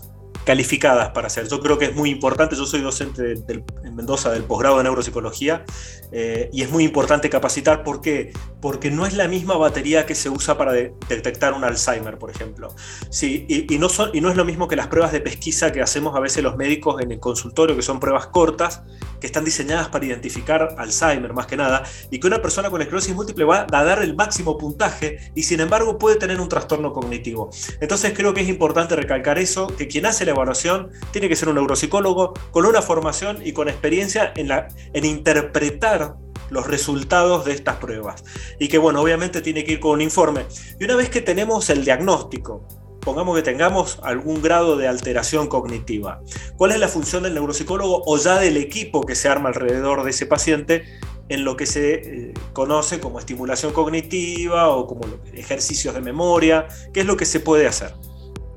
calificadas 0.45 1.09
para 1.09 1.27
hacer. 1.27 1.47
Yo 1.49 1.59
creo 1.59 1.77
que 1.77 1.85
es 1.85 1.95
muy 1.95 2.09
importante, 2.09 2.55
yo 2.55 2.65
soy 2.65 2.81
docente 2.81 3.33
en 3.47 3.95
Mendoza 3.95 4.31
del 4.31 4.43
posgrado 4.43 4.77
de 4.77 4.83
neuropsicología 4.83 5.65
eh, 6.11 6.49
y 6.53 6.61
es 6.61 6.71
muy 6.71 6.83
importante 6.83 7.29
capacitar, 7.29 7.83
¿por 7.83 8.01
qué? 8.01 8.31
Porque 8.61 8.91
no 8.91 9.05
es 9.05 9.13
la 9.13 9.27
misma 9.27 9.57
batería 9.57 10.05
que 10.05 10.15
se 10.15 10.29
usa 10.29 10.57
para 10.57 10.71
detectar 10.71 11.53
un 11.53 11.63
Alzheimer, 11.63 12.17
por 12.17 12.29
ejemplo. 12.29 12.73
Sí, 13.09 13.45
y, 13.49 13.77
no 13.79 13.89
son, 13.89 14.11
y 14.13 14.21
no 14.21 14.29
es 14.29 14.35
lo 14.35 14.45
mismo 14.45 14.67
que 14.67 14.75
las 14.75 14.87
pruebas 14.87 15.11
de 15.11 15.21
pesquisa 15.21 15.71
que 15.71 15.81
hacemos 15.81 16.15
a 16.15 16.19
veces 16.19 16.43
los 16.43 16.55
médicos 16.55 17.01
en 17.01 17.11
el 17.11 17.19
consultorio, 17.19 17.75
que 17.75 17.81
son 17.81 17.99
pruebas 17.99 18.27
cortas, 18.27 18.83
que 19.19 19.27
están 19.27 19.45
diseñadas 19.45 19.89
para 19.89 20.05
identificar 20.05 20.75
Alzheimer 20.77 21.33
más 21.33 21.47
que 21.47 21.57
nada, 21.57 21.83
y 22.11 22.19
que 22.19 22.27
una 22.27 22.41
persona 22.41 22.69
con 22.69 22.81
esclerosis 22.81 23.15
múltiple 23.15 23.45
va 23.45 23.65
a 23.71 23.83
dar 23.83 24.03
el 24.03 24.15
máximo 24.15 24.57
puntaje 24.57 25.31
y 25.33 25.43
sin 25.43 25.59
embargo 25.59 25.97
puede 25.97 26.17
tener 26.17 26.39
un 26.39 26.49
trastorno 26.49 26.93
cognitivo. 26.93 27.49
Entonces 27.81 28.13
creo 28.15 28.33
que 28.33 28.41
es 28.41 28.49
importante 28.49 28.95
recalcar 28.95 29.39
eso, 29.39 29.67
que 29.67 29.87
quien 29.87 30.05
hace 30.05 30.25
la 30.25 30.34
evaluación 30.35 30.91
tiene 31.11 31.29
que 31.29 31.35
ser 31.35 31.49
un 31.49 31.55
neuropsicólogo 31.55 32.33
con 32.51 32.65
una 32.65 32.81
formación 32.81 33.39
y 33.43 33.53
con 33.53 33.69
experiencia 33.69 34.31
en, 34.35 34.49
la, 34.49 34.67
en 34.93 35.05
interpretar 35.05 36.15
los 36.49 36.67
resultados 36.67 37.45
de 37.45 37.53
estas 37.53 37.77
pruebas. 37.77 38.23
Y 38.59 38.67
que 38.67 38.77
bueno, 38.77 39.01
obviamente 39.01 39.41
tiene 39.41 39.63
que 39.63 39.73
ir 39.73 39.79
con 39.79 39.91
un 39.91 40.01
informe. 40.01 40.45
Y 40.79 40.85
una 40.85 40.95
vez 40.95 41.09
que 41.09 41.21
tenemos 41.21 41.69
el 41.69 41.83
diagnóstico, 41.83 42.67
pongamos 43.01 43.35
que 43.35 43.43
tengamos 43.43 43.99
algún 44.03 44.41
grado 44.41 44.77
de 44.77 44.87
alteración 44.87 45.47
cognitiva. 45.47 46.21
¿Cuál 46.57 46.71
es 46.71 46.79
la 46.79 46.87
función 46.87 47.23
del 47.23 47.35
neuropsicólogo 47.35 48.03
o 48.05 48.17
ya 48.17 48.39
del 48.39 48.57
equipo 48.57 49.05
que 49.05 49.15
se 49.15 49.29
arma 49.29 49.49
alrededor 49.49 50.03
de 50.03 50.09
ese 50.09 50.25
paciente 50.25 50.83
en 51.29 51.43
lo 51.43 51.55
que 51.55 51.65
se 51.65 51.93
eh, 51.93 52.33
conoce 52.53 52.99
como 52.99 53.19
estimulación 53.19 53.73
cognitiva 53.73 54.69
o 54.69 54.87
como 54.87 55.03
ejercicios 55.33 55.93
de 55.93 56.01
memoria? 56.01 56.67
¿Qué 56.93 57.01
es 57.01 57.05
lo 57.05 57.15
que 57.15 57.25
se 57.25 57.39
puede 57.39 57.67
hacer? 57.67 57.93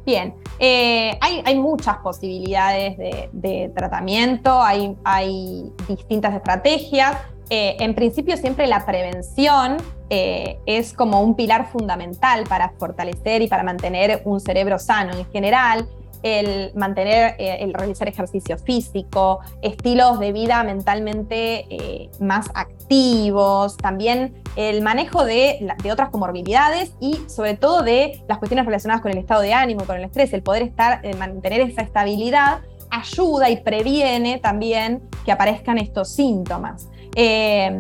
Bien, 0.09 0.35
eh, 0.59 1.19
hay, 1.21 1.59
muchas 1.59 1.99
posibilidades 1.99 2.97
de, 3.31 3.71
tratamiento, 3.77 4.63
hay, 4.63 4.97
hay, 5.05 5.71
distintas 5.87 6.35
estrategias. 6.35 7.15
Eh, 7.51 7.77
en 7.79 7.95
principio 7.95 8.39
siempre 8.39 8.67
la 8.69 8.87
prevención 8.87 9.77
eh, 10.09 10.61
es 10.65 10.95
como 10.95 11.21
un 11.21 11.37
pilar 11.37 11.71
fundamental 11.71 12.45
para 12.49 12.71
fortalecer 12.79 13.43
y 13.43 13.49
para 13.49 13.63
mantener 13.65 14.23
un 14.25 14.41
cerebro 14.41 14.79
sano 14.79 15.13
en 15.15 15.31
general 15.31 15.87
el 16.23 16.73
mantener, 16.75 17.37
eh, 17.39 17.59
el 17.61 17.75
realizar 17.75 18.09
ejercicio 18.09 18.59
físico, 18.59 19.41
estilos 19.63 20.19
de 20.19 20.33
vida 20.33 20.63
mentalmente 20.65 21.67
eh, 21.71 22.11
más 22.21 22.49
activos, 22.55 23.77
también 23.77 24.43
el 24.57 24.83
manejo 24.83 25.25
de, 25.25 25.75
de, 25.83 25.93
otras 25.93 26.11
comorbilidades 26.11 26.93
y 27.01 27.19
sobre 27.29 27.55
todo 27.55 27.83
de 27.83 28.23
las 28.29 28.39
cuestiones 28.39 28.67
relacionadas 28.67 29.03
con 29.03 29.13
el 29.13 29.19
estado 29.19 29.43
de 29.43 29.53
ánimo, 29.55 29.85
con 29.85 29.97
el 29.97 30.05
estrés, 30.05 30.33
el 30.33 30.43
poder 30.43 30.63
estar, 30.63 31.05
el 31.05 31.17
mantener 31.17 31.61
esa 31.61 31.83
estabilidad 31.83 32.61
ayuda 32.91 33.51
y 33.51 33.61
previene 33.61 34.39
también 34.39 35.03
que 35.25 35.33
aparezcan 35.33 35.79
estos 35.79 36.09
síntomas. 36.09 36.89
Eh, 37.15 37.77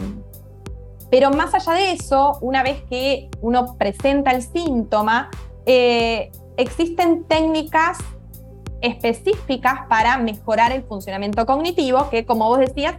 pero 1.10 1.30
más 1.30 1.54
allá 1.54 1.72
de 1.72 1.92
eso, 1.92 2.38
una 2.42 2.62
vez 2.62 2.82
que 2.90 3.30
uno 3.40 3.76
presenta 3.78 4.32
el 4.32 4.42
síntoma, 4.42 5.30
existen 6.56 7.24
técnicas 7.24 7.98
específicas 8.80 9.80
para 9.88 10.18
mejorar 10.18 10.72
el 10.72 10.82
funcionamiento 10.82 11.46
cognitivo, 11.46 12.08
que 12.10 12.24
como 12.24 12.46
vos 12.48 12.58
decías, 12.58 12.96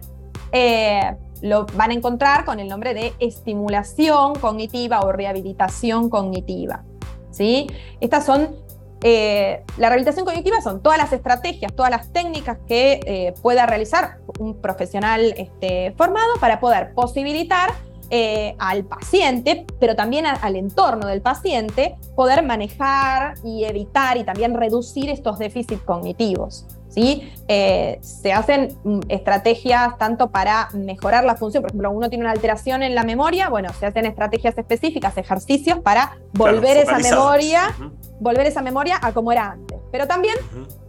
eh, 0.52 1.16
lo 1.42 1.66
van 1.74 1.90
a 1.90 1.94
encontrar 1.94 2.44
con 2.44 2.60
el 2.60 2.68
nombre 2.68 2.94
de 2.94 3.14
estimulación 3.18 4.34
cognitiva 4.34 5.00
o 5.00 5.12
rehabilitación 5.12 6.10
cognitiva. 6.10 6.84
¿sí? 7.30 7.66
Estas 8.00 8.26
son, 8.26 8.56
eh, 9.02 9.62
la 9.78 9.88
rehabilitación 9.88 10.26
cognitiva 10.26 10.60
son 10.60 10.82
todas 10.82 10.98
las 10.98 11.12
estrategias, 11.12 11.72
todas 11.74 11.90
las 11.90 12.12
técnicas 12.12 12.58
que 12.66 13.00
eh, 13.06 13.34
pueda 13.42 13.66
realizar 13.66 14.18
un 14.38 14.60
profesional 14.60 15.34
este, 15.36 15.94
formado 15.96 16.34
para 16.40 16.60
poder 16.60 16.92
posibilitar 16.94 17.70
eh, 18.10 18.56
al 18.58 18.84
paciente, 18.84 19.66
pero 19.78 19.94
también 19.94 20.26
al 20.26 20.56
entorno 20.56 21.06
del 21.06 21.22
paciente, 21.22 21.96
poder 22.16 22.44
manejar 22.44 23.34
y 23.44 23.64
evitar 23.64 24.16
y 24.16 24.24
también 24.24 24.54
reducir 24.54 25.08
estos 25.10 25.38
déficits 25.38 25.82
cognitivos. 25.82 26.66
¿sí? 26.88 27.32
Eh, 27.48 27.98
se 28.02 28.32
hacen 28.32 28.76
mm, 28.84 29.00
estrategias 29.08 29.96
tanto 29.96 30.30
para 30.30 30.68
mejorar 30.74 31.24
la 31.24 31.36
función, 31.36 31.62
por 31.62 31.70
ejemplo, 31.70 31.90
uno 31.90 32.08
tiene 32.08 32.24
una 32.24 32.32
alteración 32.32 32.82
en 32.82 32.94
la 32.94 33.04
memoria, 33.04 33.48
bueno, 33.48 33.70
se 33.78 33.86
hacen 33.86 34.06
estrategias 34.06 34.58
específicas, 34.58 35.16
ejercicios 35.16 35.78
para 35.78 36.18
volver 36.32 36.76
esa 36.76 36.98
memoria, 36.98 37.76
volver 38.18 38.46
esa 38.46 38.60
memoria 38.60 38.98
a 39.00 39.12
como 39.12 39.32
era 39.32 39.52
antes. 39.52 39.78
Pero 39.92 40.06
también 40.06 40.34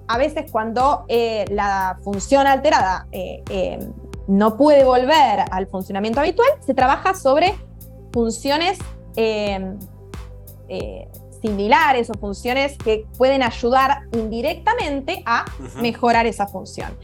a 0.08 0.18
veces 0.18 0.52
cuando 0.52 1.06
eh, 1.08 1.46
la 1.50 2.00
función 2.04 2.48
alterada 2.48 3.08
no 4.28 4.58
puede 4.58 4.84
volver 4.84 5.46
al 5.52 5.68
funcionamiento 5.68 6.20
habitual, 6.20 6.50
se 6.66 6.74
trabaja 6.74 7.14
sobre 7.14 7.56
funciones 8.12 8.78
em, 9.16 9.78
eh, 10.68 11.08
similares 11.42 12.10
o 12.10 12.14
funciones 12.14 12.78
que 12.78 13.06
pueden 13.18 13.42
ayudar 13.44 14.04
indirectamente 14.14 15.24
a 15.26 15.46
mejorar 15.82 16.28
esa 16.28 16.48
función. 16.48 16.96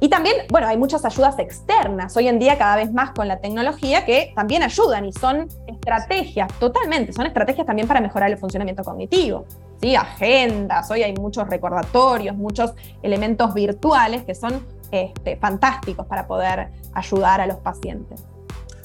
Y 0.00 0.08
también, 0.08 0.36
bueno, 0.48 0.66
hay 0.66 0.78
muchas 0.78 1.04
ayudas 1.04 1.38
externas 1.38 2.16
hoy 2.16 2.26
en 2.28 2.38
día 2.38 2.56
cada 2.56 2.76
vez 2.76 2.90
más 2.90 3.10
con 3.12 3.28
la 3.28 3.38
tecnología 3.40 4.06
que 4.06 4.32
también 4.34 4.62
ayudan 4.62 5.04
y 5.04 5.12
son 5.12 5.46
estrategias, 5.66 6.50
totalmente, 6.58 7.12
son 7.12 7.26
estrategias 7.26 7.66
también 7.66 7.86
para 7.86 8.00
mejorar 8.00 8.30
el 8.30 8.38
funcionamiento 8.38 8.82
cognitivo. 8.82 9.44
¿sí? 9.80 9.94
Agendas, 9.94 10.90
hoy 10.90 11.02
hay 11.02 11.12
muchos 11.12 11.46
recordatorios, 11.48 12.34
muchos 12.34 12.72
elementos 13.02 13.52
virtuales 13.52 14.22
que 14.24 14.34
son 14.34 14.66
este, 14.90 15.36
fantásticos 15.36 16.06
para 16.06 16.26
poder 16.26 16.68
ayudar 16.94 17.42
a 17.42 17.46
los 17.46 17.58
pacientes. 17.58 18.24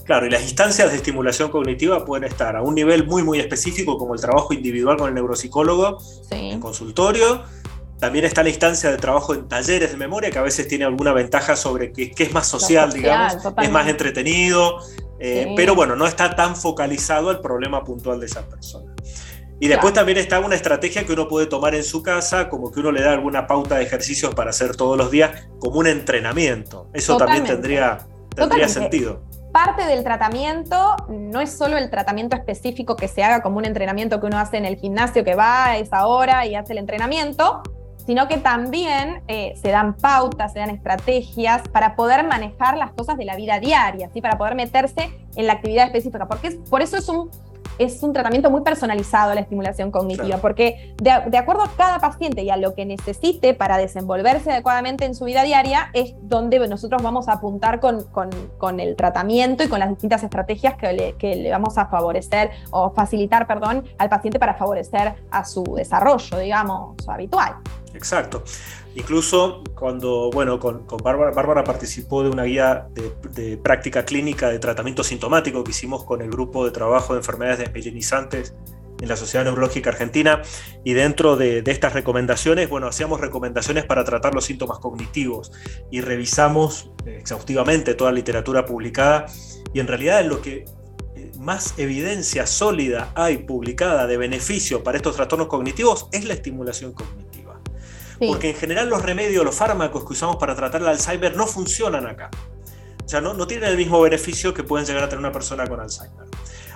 Claro, 0.03 0.27
y 0.27 0.29
las 0.29 0.43
instancias 0.43 0.91
de 0.91 0.97
estimulación 0.97 1.49
cognitiva 1.49 2.05
pueden 2.05 2.25
estar 2.25 2.55
a 2.55 2.61
un 2.61 2.75
nivel 2.75 3.07
muy, 3.07 3.23
muy 3.23 3.39
específico, 3.39 3.97
como 3.97 4.13
el 4.13 4.21
trabajo 4.21 4.53
individual 4.53 4.97
con 4.97 5.07
el 5.07 5.15
neuropsicólogo 5.15 5.97
en 6.29 6.59
consultorio. 6.59 7.43
También 7.99 8.25
está 8.25 8.43
la 8.43 8.49
instancia 8.49 8.91
de 8.91 8.97
trabajo 8.97 9.33
en 9.33 9.47
talleres 9.47 9.91
de 9.91 9.97
memoria, 9.97 10.29
que 10.29 10.37
a 10.37 10.41
veces 10.41 10.67
tiene 10.67 10.85
alguna 10.85 11.13
ventaja 11.13 11.55
sobre 11.55 11.91
que, 11.91 12.11
es 12.17 12.33
más 12.33 12.47
social, 12.47 12.91
digamos, 12.91 13.37
es 13.61 13.71
más 13.71 13.87
entretenido, 13.87 14.79
eh, 15.19 15.53
pero 15.55 15.75
bueno, 15.75 15.95
no 15.95 16.05
está 16.05 16.35
tan 16.35 16.55
focalizado 16.55 17.29
al 17.29 17.39
problema 17.39 17.83
puntual 17.83 18.19
de 18.19 18.25
esa 18.25 18.47
persona. 18.47 18.93
Y 19.59 19.69
después 19.69 19.93
también 19.93 20.17
está 20.17 20.39
una 20.39 20.55
estrategia 20.55 21.05
que 21.05 21.13
uno 21.13 21.27
puede 21.27 21.47
tomar 21.47 21.75
en 21.75 21.83
su 21.83 22.03
casa, 22.03 22.49
como 22.49 22.71
que 22.71 22.81
uno 22.81 22.91
le 22.91 23.01
da 23.01 23.13
alguna 23.13 23.47
pauta 23.47 23.75
de 23.75 23.83
ejercicios 23.83 24.35
para 24.35 24.49
hacer 24.49 24.75
todos 24.75 24.97
los 24.97 25.09
días, 25.11 25.47
como 25.59 25.79
un 25.79 25.87
entrenamiento. 25.87 26.89
Eso 26.93 27.15
también 27.15 27.45
tendría, 27.45 27.99
tendría 28.35 28.67
sentido. 28.67 29.23
Parte 29.53 29.85
del 29.85 30.03
tratamiento 30.03 30.97
no 31.07 31.39
es 31.39 31.57
solo 31.57 31.77
el 31.77 31.89
tratamiento 31.89 32.35
específico 32.35 32.97
que 32.97 33.07
se 33.07 33.23
haga 33.23 33.41
como 33.41 33.57
un 33.57 33.63
entrenamiento 33.63 34.19
que 34.19 34.25
uno 34.25 34.37
hace 34.37 34.57
en 34.57 34.65
el 34.65 34.75
gimnasio, 34.75 35.23
que 35.23 35.35
va 35.35 35.67
a 35.67 35.77
esa 35.77 36.05
hora 36.07 36.45
y 36.45 36.55
hace 36.55 36.73
el 36.73 36.79
entrenamiento, 36.79 37.63
sino 38.05 38.27
que 38.27 38.37
también 38.37 39.23
eh, 39.27 39.53
se 39.61 39.69
dan 39.69 39.95
pautas, 39.95 40.53
se 40.53 40.59
dan 40.59 40.69
estrategias 40.69 41.67
para 41.69 41.95
poder 41.95 42.25
manejar 42.25 42.77
las 42.77 42.91
cosas 42.91 43.17
de 43.17 43.25
la 43.25 43.35
vida 43.35 43.59
diaria, 43.59 44.09
¿sí? 44.13 44.21
para 44.21 44.37
poder 44.37 44.55
meterse 44.55 45.11
en 45.35 45.47
la 45.47 45.53
actividad 45.53 45.87
específica, 45.87 46.27
porque 46.27 46.51
por 46.69 46.81
eso 46.81 46.97
es 46.97 47.09
un 47.09 47.29
es 47.77 48.01
un 48.03 48.13
tratamiento 48.13 48.49
muy 48.49 48.61
personalizado 48.61 49.31
a 49.31 49.35
la 49.35 49.41
estimulación 49.41 49.91
cognitiva, 49.91 50.37
porque 50.37 50.95
de, 51.01 51.37
acuerdo 51.37 51.63
a 51.63 51.71
cada 51.75 51.99
paciente 51.99 52.43
y 52.43 52.49
a 52.49 52.57
lo 52.57 52.73
que 52.73 52.85
necesite 52.85 53.53
para 53.53 53.77
desenvolverse 53.77 54.51
adecuadamente 54.51 55.05
en 55.05 55.15
su 55.15 55.25
vida 55.25 55.43
diaria, 55.43 55.89
es 55.93 56.13
donde 56.21 56.65
nosotros 56.67 57.01
vamos 57.03 57.27
a 57.27 57.33
apuntar 57.33 57.79
con, 57.79 58.03
con, 58.57 58.79
el 58.79 58.95
tratamiento 58.95 59.63
y 59.63 59.67
con 59.67 59.79
las 59.79 59.89
distintas 59.89 60.23
estrategias 60.23 60.75
que 60.75 60.93
le, 60.93 61.13
que 61.13 61.35
le, 61.35 61.51
vamos 61.51 61.77
a 61.77 61.87
favorecer 61.87 62.51
o 62.71 62.91
facilitar, 62.91 63.47
perdón, 63.47 63.85
al 63.97 64.09
paciente 64.09 64.39
para 64.39 64.55
favorecer 64.55 65.15
a 65.31 65.45
su 65.45 65.63
desarrollo, 65.63 66.37
digamos, 66.37 66.95
habitual. 67.07 67.55
Exacto. 67.95 68.43
Incluso 68.95 69.63
cuando, 69.73 70.29
bueno, 70.31 70.59
con, 70.59 70.85
Bárbara, 71.03 71.63
participó 71.63 72.23
de 72.23 72.29
una 72.29 72.43
guía 72.43 72.87
de, 72.93 73.57
práctica 73.57 74.05
clínica 74.05 74.49
de 74.49 74.59
tratamiento 74.59 75.03
sintomático 75.03 75.63
que 75.63 75.71
hicimos 75.71 76.05
con 76.05 76.21
el 76.21 76.29
grupo 76.29 76.65
de 76.65 76.71
trabajo 76.71 77.13
de 77.13 77.19
enfermedades 77.19 77.59
desmielinizantes 77.59 78.53
en 79.01 79.09
la 79.09 79.17
Sociedad 79.17 79.43
Neurológica 79.43 79.89
Argentina 79.89 80.41
y 80.85 80.93
dentro 80.93 81.35
de, 81.35 81.61
estas 81.65 81.91
recomendaciones, 81.91 82.69
bueno, 82.69 82.87
hacíamos 82.87 83.19
recomendaciones 83.19 83.85
para 83.85 84.05
tratar 84.05 84.33
los 84.33 84.45
síntomas 84.45 84.79
cognitivos 84.79 85.51
y 85.91 85.99
revisamos 85.99 86.91
exhaustivamente 87.05 87.95
toda 87.95 88.11
la 88.11 88.15
literatura 88.15 88.65
publicada 88.65 89.25
y 89.73 89.81
en 89.81 89.87
realidad 89.87 90.23
lo 90.23 90.41
que 90.41 90.63
eh, 91.15 91.31
más 91.37 91.73
evidencia 91.77 92.47
sólida 92.47 93.11
hay 93.15 93.39
publicada 93.39 94.07
de 94.07 94.15
beneficio 94.15 94.83
para 94.83 94.95
estos 94.95 95.17
trastornos 95.17 95.47
cognitivos 95.47 96.07
es 96.13 96.23
la 96.23 96.33
estimulación 96.33 96.93
cognitiva. 96.93 97.24
Porque 98.19 98.49
en 98.49 98.55
general 98.55 98.89
los 98.89 99.01
remedios, 99.01 99.43
los 99.43 99.55
fármacos 99.55 100.05
que 100.05 100.13
usamos 100.13 100.37
para 100.37 100.55
tratar 100.55 100.81
el 100.81 100.87
Alzheimer 100.87 101.35
no 101.35 101.47
funcionan 101.47 102.07
acá. 102.07 102.29
O 103.03 103.07
sea, 103.07 103.21
no, 103.21 103.45
tienen 103.45 103.69
el 103.69 103.77
mismo 103.77 104.01
beneficio 104.01 104.53
que 104.53 104.63
pueden 104.63 104.85
llegar 104.87 105.03
a 105.03 105.09
tener 105.09 105.19
una 105.19 105.31
persona 105.31 105.67
con 105.67 105.79
Alzheimer. 105.79 106.25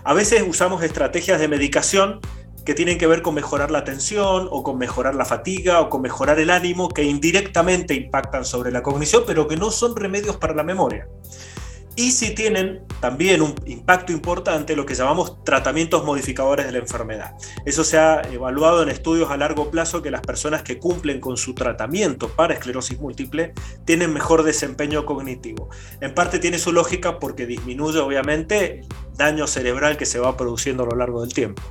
A 0.04 0.14
veces 0.14 0.44
usamos 0.48 0.84
estrategias 0.84 1.40
de 1.40 1.48
medicación 1.48 2.20
que 2.66 2.76
tienen 2.76 2.98
que 2.98 3.08
ver 3.08 3.22
con 3.22 3.34
mejorar 3.34 3.72
la 3.72 3.80
atención 3.80 4.48
o 4.52 4.64
con 4.64 4.78
mejorar 4.78 5.16
la 5.16 5.26
fatiga 5.26 5.82
o 5.82 5.90
con 5.90 6.02
mejorar 6.02 6.40
el 6.40 6.52
ánimo 6.52 6.90
que 6.90 7.04
indirectamente 7.04 7.96
impactan 7.96 8.46
sobre 8.46 8.72
la 8.72 8.84
cognición, 8.84 9.24
pero 9.26 9.48
que 9.48 9.58
no 9.58 9.72
son 9.72 9.96
remedios 9.96 10.38
para 10.38 10.54
la 10.54 10.64
memoria 10.64 11.08
y 12.00 12.12
si 12.12 12.34
tienen 12.34 12.80
también 13.02 13.42
un 13.42 13.54
impacto 13.66 14.14
importante 14.14 14.74
lo 14.74 14.86
que 14.86 14.96
llamamos 14.96 15.44
tratamientos 15.44 16.06
modificadores 16.06 16.66
de 16.66 16.72
la 16.72 16.78
enfermedad. 16.78 17.36
Eso 17.66 17.84
se 17.84 17.98
ha 17.98 18.22
evaluado 18.32 18.84
en 18.84 18.88
estudios 18.88 19.30
a 19.32 19.36
largo 19.36 19.70
plazo 19.70 20.02
que 20.02 20.10
las 20.10 20.22
personas 20.22 20.64
que 20.64 20.80
cumplen 20.80 21.20
con 21.20 21.36
su 21.36 21.54
tratamiento 21.54 22.30
para 22.30 22.54
esclerosis 22.54 22.98
múltiple 23.02 23.54
tienen 23.84 24.14
mejor 24.14 24.44
desempeño 24.44 25.06
cognitivo. 25.06 25.68
En 26.00 26.14
parte 26.14 26.40
tiene 26.40 26.58
su 26.58 26.72
lógica 26.72 27.20
porque 27.20 27.46
disminuye 27.46 28.00
obviamente 28.00 28.80
el 28.80 28.88
daño 29.18 29.46
cerebral 29.46 29.98
que 29.98 30.06
se 30.06 30.20
va 30.20 30.38
produciendo 30.38 30.84
a 30.84 30.86
lo 30.86 30.96
largo 30.96 31.20
del 31.20 31.34
tiempo. 31.34 31.62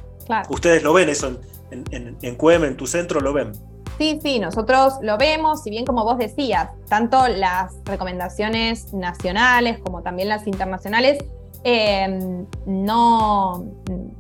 Ustedes 0.50 0.82
lo 0.82 0.92
ven 0.92 1.08
eso 1.08 1.40
en, 1.70 1.85
en, 1.90 2.18
en 2.20 2.37
QM, 2.37 2.64
en 2.64 2.76
tu 2.76 2.87
centro 2.87 3.23
lo 3.23 3.32
ven. 3.32 3.52
Sí, 3.99 4.21
sí, 4.23 4.38
nosotros 4.38 4.95
lo 5.02 5.19
vemos, 5.19 5.64
si 5.64 5.71
bien 5.71 5.85
como 5.85 6.05
vos 6.05 6.19
decías, 6.19 6.71
tanto 6.88 7.26
las 7.26 7.75
recomendaciones 7.85 8.95
nacionales 8.95 9.81
como 9.81 10.02
también 10.02 10.28
las 10.28 10.47
internacionales 10.47 11.19
em, 11.65 12.47
no, 12.67 13.65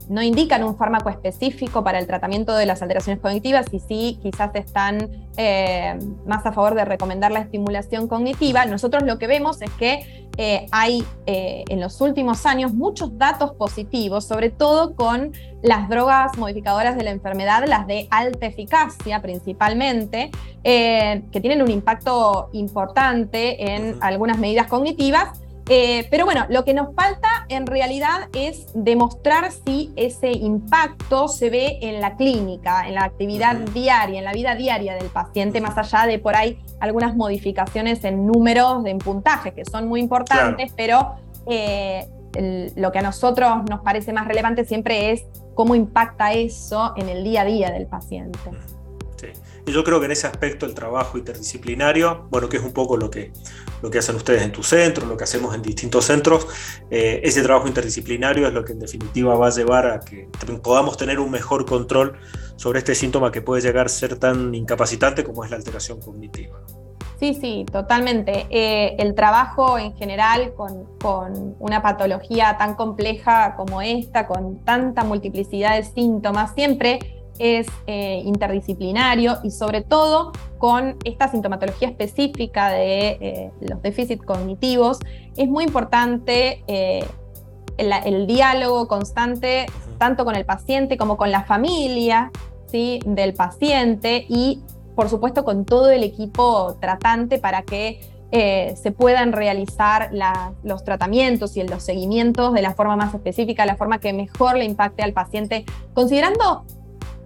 no, 0.08 0.22
indican 0.22 0.64
un 0.64 0.76
fármaco 0.76 1.08
específico 1.08 1.84
para 1.84 1.98
el 1.98 2.06
tratamiento 2.06 2.54
de 2.54 2.66
las 2.66 2.82
alteraciones 2.82 3.20
cognitivas 3.20 3.66
y 3.72 3.80
sí 3.80 4.18
quizás 4.22 4.54
están 4.54 5.08
em, 5.36 6.16
más 6.26 6.44
a 6.46 6.52
favor 6.52 6.74
de 6.74 6.84
recomendar 6.84 7.32
la 7.32 7.40
estimulación 7.40 8.08
cognitiva. 8.08 8.64
Nosotros 8.66 9.02
lo 9.04 9.18
que 9.18 9.26
vemos 9.26 9.62
es 9.62 9.70
que 9.72 10.28
eh, 10.40 10.66
hay 10.70 11.04
eh, 11.26 11.64
en 11.68 11.80
los 11.80 12.00
últimos 12.00 12.46
años 12.46 12.72
muchos 12.72 13.18
datos 13.18 13.54
positivos, 13.54 14.24
sobre 14.24 14.50
todo 14.50 14.94
con 14.94 15.32
las 15.62 15.88
drogas 15.88 16.38
modificadoras 16.38 16.96
de 16.96 17.02
la 17.02 17.10
enfermedad, 17.10 17.64
las 17.66 17.88
de 17.88 18.06
alta 18.12 18.46
eficacia 18.46 19.20
principalmente, 19.20 20.30
eh, 20.62 21.22
que 21.32 21.40
tienen 21.40 21.60
un 21.60 21.72
impacto 21.72 22.50
importante 22.52 23.74
en 23.74 23.96
algunas 24.00 24.38
medidas 24.38 24.68
cognitivas 24.68 25.40
eh, 25.68 26.06
pero 26.10 26.24
bueno, 26.24 26.46
lo 26.48 26.64
que 26.64 26.72
nos 26.72 26.94
falta 26.94 27.28
en 27.48 27.66
realidad 27.66 28.28
es 28.32 28.68
demostrar 28.74 29.52
si 29.52 29.92
ese 29.96 30.32
impacto 30.32 31.28
se 31.28 31.50
ve 31.50 31.78
en 31.82 32.00
la 32.00 32.16
clínica, 32.16 32.88
en 32.88 32.94
la 32.94 33.04
actividad 33.04 33.56
diaria, 33.56 34.18
en 34.18 34.24
la 34.24 34.32
vida 34.32 34.54
diaria 34.54 34.94
del 34.94 35.08
paciente, 35.08 35.60
más 35.60 35.76
allá 35.76 36.06
de 36.06 36.18
por 36.18 36.36
ahí 36.36 36.58
algunas 36.80 37.14
modificaciones 37.14 38.02
en 38.04 38.26
números, 38.26 38.86
en 38.86 38.98
puntaje, 38.98 39.52
que 39.52 39.64
son 39.64 39.88
muy 39.88 40.00
importantes, 40.00 40.72
pero 40.74 41.16
eh, 41.46 42.08
lo 42.76 42.92
que 42.92 42.98
a 42.98 43.02
nosotros 43.02 43.64
nos 43.68 43.80
parece 43.80 44.12
más 44.12 44.26
relevante 44.26 44.64
siempre 44.64 45.12
es 45.12 45.24
cómo 45.54 45.74
impacta 45.74 46.32
eso 46.32 46.94
en 46.96 47.08
el 47.08 47.24
día 47.24 47.42
a 47.42 47.44
día 47.44 47.70
del 47.70 47.86
paciente. 47.86 48.38
Sí. 49.16 49.28
Yo 49.72 49.84
creo 49.84 50.00
que 50.00 50.06
en 50.06 50.12
ese 50.12 50.26
aspecto 50.26 50.66
el 50.66 50.74
trabajo 50.74 51.18
interdisciplinario, 51.18 52.26
bueno, 52.30 52.48
que 52.48 52.56
es 52.56 52.62
un 52.62 52.72
poco 52.72 52.96
lo 52.96 53.10
que, 53.10 53.32
lo 53.82 53.90
que 53.90 53.98
hacen 53.98 54.16
ustedes 54.16 54.42
en 54.42 54.52
tu 54.52 54.62
centro, 54.62 55.06
lo 55.06 55.16
que 55.16 55.24
hacemos 55.24 55.54
en 55.54 55.62
distintos 55.62 56.06
centros, 56.06 56.46
eh, 56.90 57.20
ese 57.22 57.42
trabajo 57.42 57.68
interdisciplinario 57.68 58.46
es 58.46 58.52
lo 58.54 58.64
que 58.64 58.72
en 58.72 58.78
definitiva 58.78 59.36
va 59.36 59.48
a 59.48 59.50
llevar 59.50 59.86
a 59.86 60.00
que 60.00 60.28
podamos 60.62 60.96
tener 60.96 61.20
un 61.20 61.30
mejor 61.30 61.66
control 61.66 62.18
sobre 62.56 62.80
este 62.80 62.94
síntoma 62.94 63.30
que 63.30 63.42
puede 63.42 63.62
llegar 63.62 63.86
a 63.86 63.88
ser 63.88 64.16
tan 64.16 64.54
incapacitante 64.54 65.22
como 65.22 65.44
es 65.44 65.50
la 65.50 65.56
alteración 65.56 66.00
cognitiva. 66.00 66.58
Sí, 67.20 67.34
sí, 67.34 67.66
totalmente. 67.70 68.46
Eh, 68.48 68.94
el 69.00 69.14
trabajo 69.16 69.76
en 69.76 69.96
general 69.96 70.54
con, 70.54 70.84
con, 70.98 71.56
una 71.58 71.82
patología 71.82 72.56
tan 72.56 72.76
compleja 72.76 73.56
como 73.56 73.82
esta, 73.82 74.28
con 74.28 74.64
tanta 74.64 75.02
multiplicidad 75.02 75.76
de 75.76 75.82
síntomas, 75.82 76.54
siempre 76.54 77.17
es 77.38 77.66
eh, 77.86 78.22
interdisciplinario 78.24 79.38
y 79.42 79.50
sobre 79.50 79.82
todo 79.82 80.32
con 80.58 80.96
esta 81.04 81.28
sintomatología 81.28 81.88
específica 81.88 82.70
de 82.70 83.08
eh, 83.20 83.50
los 83.60 83.80
déficits 83.82 84.24
cognitivos, 84.24 84.98
es 85.36 85.48
muy 85.48 85.64
importante 85.64 86.62
eh, 86.66 87.04
el, 87.76 88.26
diálogo 88.26 88.88
constante 88.88 89.66
tanto 89.98 90.24
con 90.24 90.34
el 90.34 90.44
paciente 90.44 90.96
como 90.96 91.16
con 91.16 91.30
la 91.30 91.44
familia 91.44 92.30
¿sí? 92.66 93.00
del 93.06 93.34
paciente 93.34 94.26
y 94.28 94.60
por 94.96 95.08
supuesto 95.08 95.44
con 95.44 95.64
todo 95.64 95.90
el 95.90 96.02
equipo 96.02 96.76
tratante 96.80 97.38
para 97.38 97.62
que 97.62 98.00
se 98.30 98.92
puedan 98.92 99.32
realizar 99.32 100.10
los 100.62 100.84
tratamientos 100.84 101.56
y 101.56 101.62
los 101.62 101.82
seguimientos 101.82 102.52
de 102.52 102.60
la 102.60 102.74
forma 102.74 102.94
más 102.94 103.14
específica, 103.14 103.64
la 103.64 103.76
forma 103.76 104.00
que 104.00 104.12
mejor 104.12 104.58
le 104.58 104.66
impacte 104.66 105.02
al 105.02 105.14
paciente, 105.14 105.64
considerando 105.94 106.66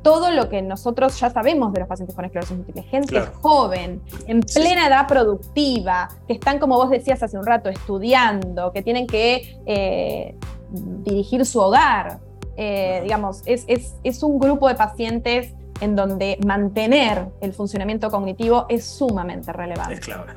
todo 0.03 0.31
lo 0.31 0.49
que 0.49 0.63
nosotros 0.63 1.19
ya 1.19 1.31
sabemos 1.31 1.73
de 1.73 1.81
los 1.81 1.89
pacientes 1.89 2.15
con 2.15 2.25
esclerosis 2.25 2.57
múltiple. 2.57 2.83
Gente 2.83 3.21
joven, 3.41 4.03
en 4.27 4.41
plena 4.41 4.89
edad 4.89 5.07
productiva, 5.07 6.09
que 6.27 6.35
están, 6.35 6.59
como 6.59 6.77
vos 6.77 6.91
decías 6.91 7.23
hace 7.23 7.39
un 7.39 7.47
rato, 7.47 7.69
estudiando, 7.69 8.73
que 8.73 8.83
tienen 8.83 9.07
que 9.07 9.59
eh, 9.67 10.37
dirigir 10.71 11.47
su 11.47 11.61
hogar. 11.61 12.21
Eh, 12.57 13.01
digamos, 13.05 13.43
es, 13.47 13.65
es, 13.67 14.23
un 14.23 14.39
grupo 14.39 14.69
de 14.69 14.75
pacientes 14.75 15.55
en 15.81 15.97
donde 15.97 16.39
mantener 16.45 17.29
el 17.41 17.55
funcionamiento 17.55 18.11
cognitivo 18.11 18.67
es 18.69 18.85
sumamente 18.85 19.53
relevante. 19.53 19.95
Es 19.95 20.01
clave. 20.01 20.33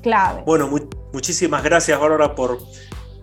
Clave. 0.00 0.42
Bueno, 0.46 0.70
muchísimas 1.12 1.62
gracias, 1.62 1.98
Bárbara, 2.00 2.34
por 2.34 2.58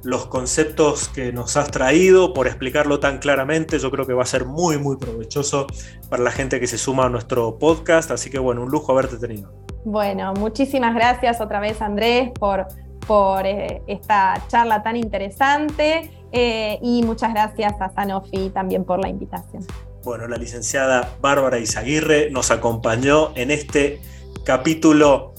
los 0.06 0.28
conceptos 0.28 1.10
que 1.10 1.34
nos 1.34 1.58
has 1.58 1.72
traído, 1.72 2.34
por 2.34 2.46
explicarlo 2.46 3.00
tan 3.00 3.18
claramente. 3.18 3.80
Yo 3.80 3.90
creo 3.90 4.06
que 4.06 4.14
va 4.14 4.22
a 4.22 4.28
ser 4.28 4.46
muy, 4.46 4.78
muy 4.78 4.98
provechoso 4.98 5.66
para 6.10 6.22
la 6.22 6.32
gente 6.32 6.60
que 6.60 6.68
se 6.68 6.78
suma 6.78 7.08
a 7.08 7.10
nuestro 7.10 7.58
podcast. 7.58 8.12
Así 8.12 8.30
que 8.30 8.38
bueno, 8.38 8.62
un 8.62 8.70
lujo 8.70 8.92
haberte 8.92 9.18
tenido. 9.18 9.52
Bueno, 9.84 10.34
muchísimas 10.36 10.94
gracias 10.94 11.42
otra 11.42 11.60
vez 11.60 11.82
Andrés 11.82 12.32
por, 12.40 12.68
por 13.08 13.48
eh, 13.48 13.82
esta 13.88 14.42
charla 14.48 14.84
tan 14.84 14.96
interesante 14.96 16.12
eh, 16.32 16.78
y 16.84 17.02
muchas 17.04 17.34
gracias 17.34 17.74
a 17.80 17.90
Sanofi 17.90 18.52
también 18.52 18.84
por 18.84 19.00
la 19.00 19.10
invitación. 19.10 19.66
Bueno, 20.04 20.28
la 20.28 20.38
licenciada 20.38 21.16
Bárbara 21.20 21.58
Izaguirre 21.58 22.30
nos 22.30 22.52
acompañó 22.52 23.32
en 23.36 23.50
este 23.50 24.00
capítulo 24.44 25.34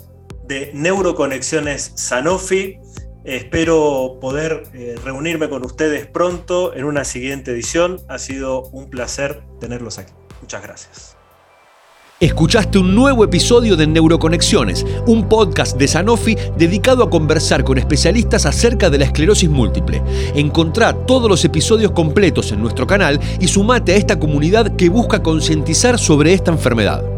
de 0.45 0.73
Neuroconexiones 0.75 1.93
Sanofi. 1.95 2.81
Espero 3.27 4.19
poder 4.21 4.63
eh, 4.73 4.95
reunirme 5.05 5.49
con 5.49 5.65
ustedes 5.65 6.07
pronto 6.07 6.73
en 6.75 6.85
una 6.85 7.05
siguiente 7.05 7.51
edición. 7.51 8.01
Ha 8.09 8.19
sido 8.19 8.63
un 8.71 8.89
placer 8.89 9.43
tenerlos 9.59 9.99
aquí. 9.99 10.13
Muchas 10.41 10.63
gracias. 10.63 11.17
Escuchaste 12.21 12.79
un 12.79 12.95
nuevo 12.95 13.25
episodio 13.25 13.77
de 13.77 13.89
Neuroconexiones, 13.89 14.87
un 15.07 15.29
podcast 15.29 15.77
de 15.77 15.89
Sanofi 15.89 16.37
dedicado 16.57 17.03
a 17.03 17.11
conversar 17.11 17.65
con 17.65 17.79
especialistas 17.79 18.47
acerca 18.47 18.91
de 18.91 18.99
la 18.99 19.07
esclerosis 19.07 19.51
múltiple. 19.51 20.03
Encontrá 20.35 20.95
todos 20.95 21.29
los 21.29 21.45
episodios 21.45 21.91
completos 21.91 22.53
en 22.53 22.63
nuestro 22.63 22.87
canal 22.87 23.21
y 23.41 23.49
sumate 23.49 23.93
a 23.93 23.97
esta 23.97 24.21
comunidad 24.21 24.77
que 24.77 24.89
busca 24.89 25.23
concientizar 25.23 25.99
sobre 25.99 26.33
esta 26.33 26.53
enfermedad. 26.53 27.16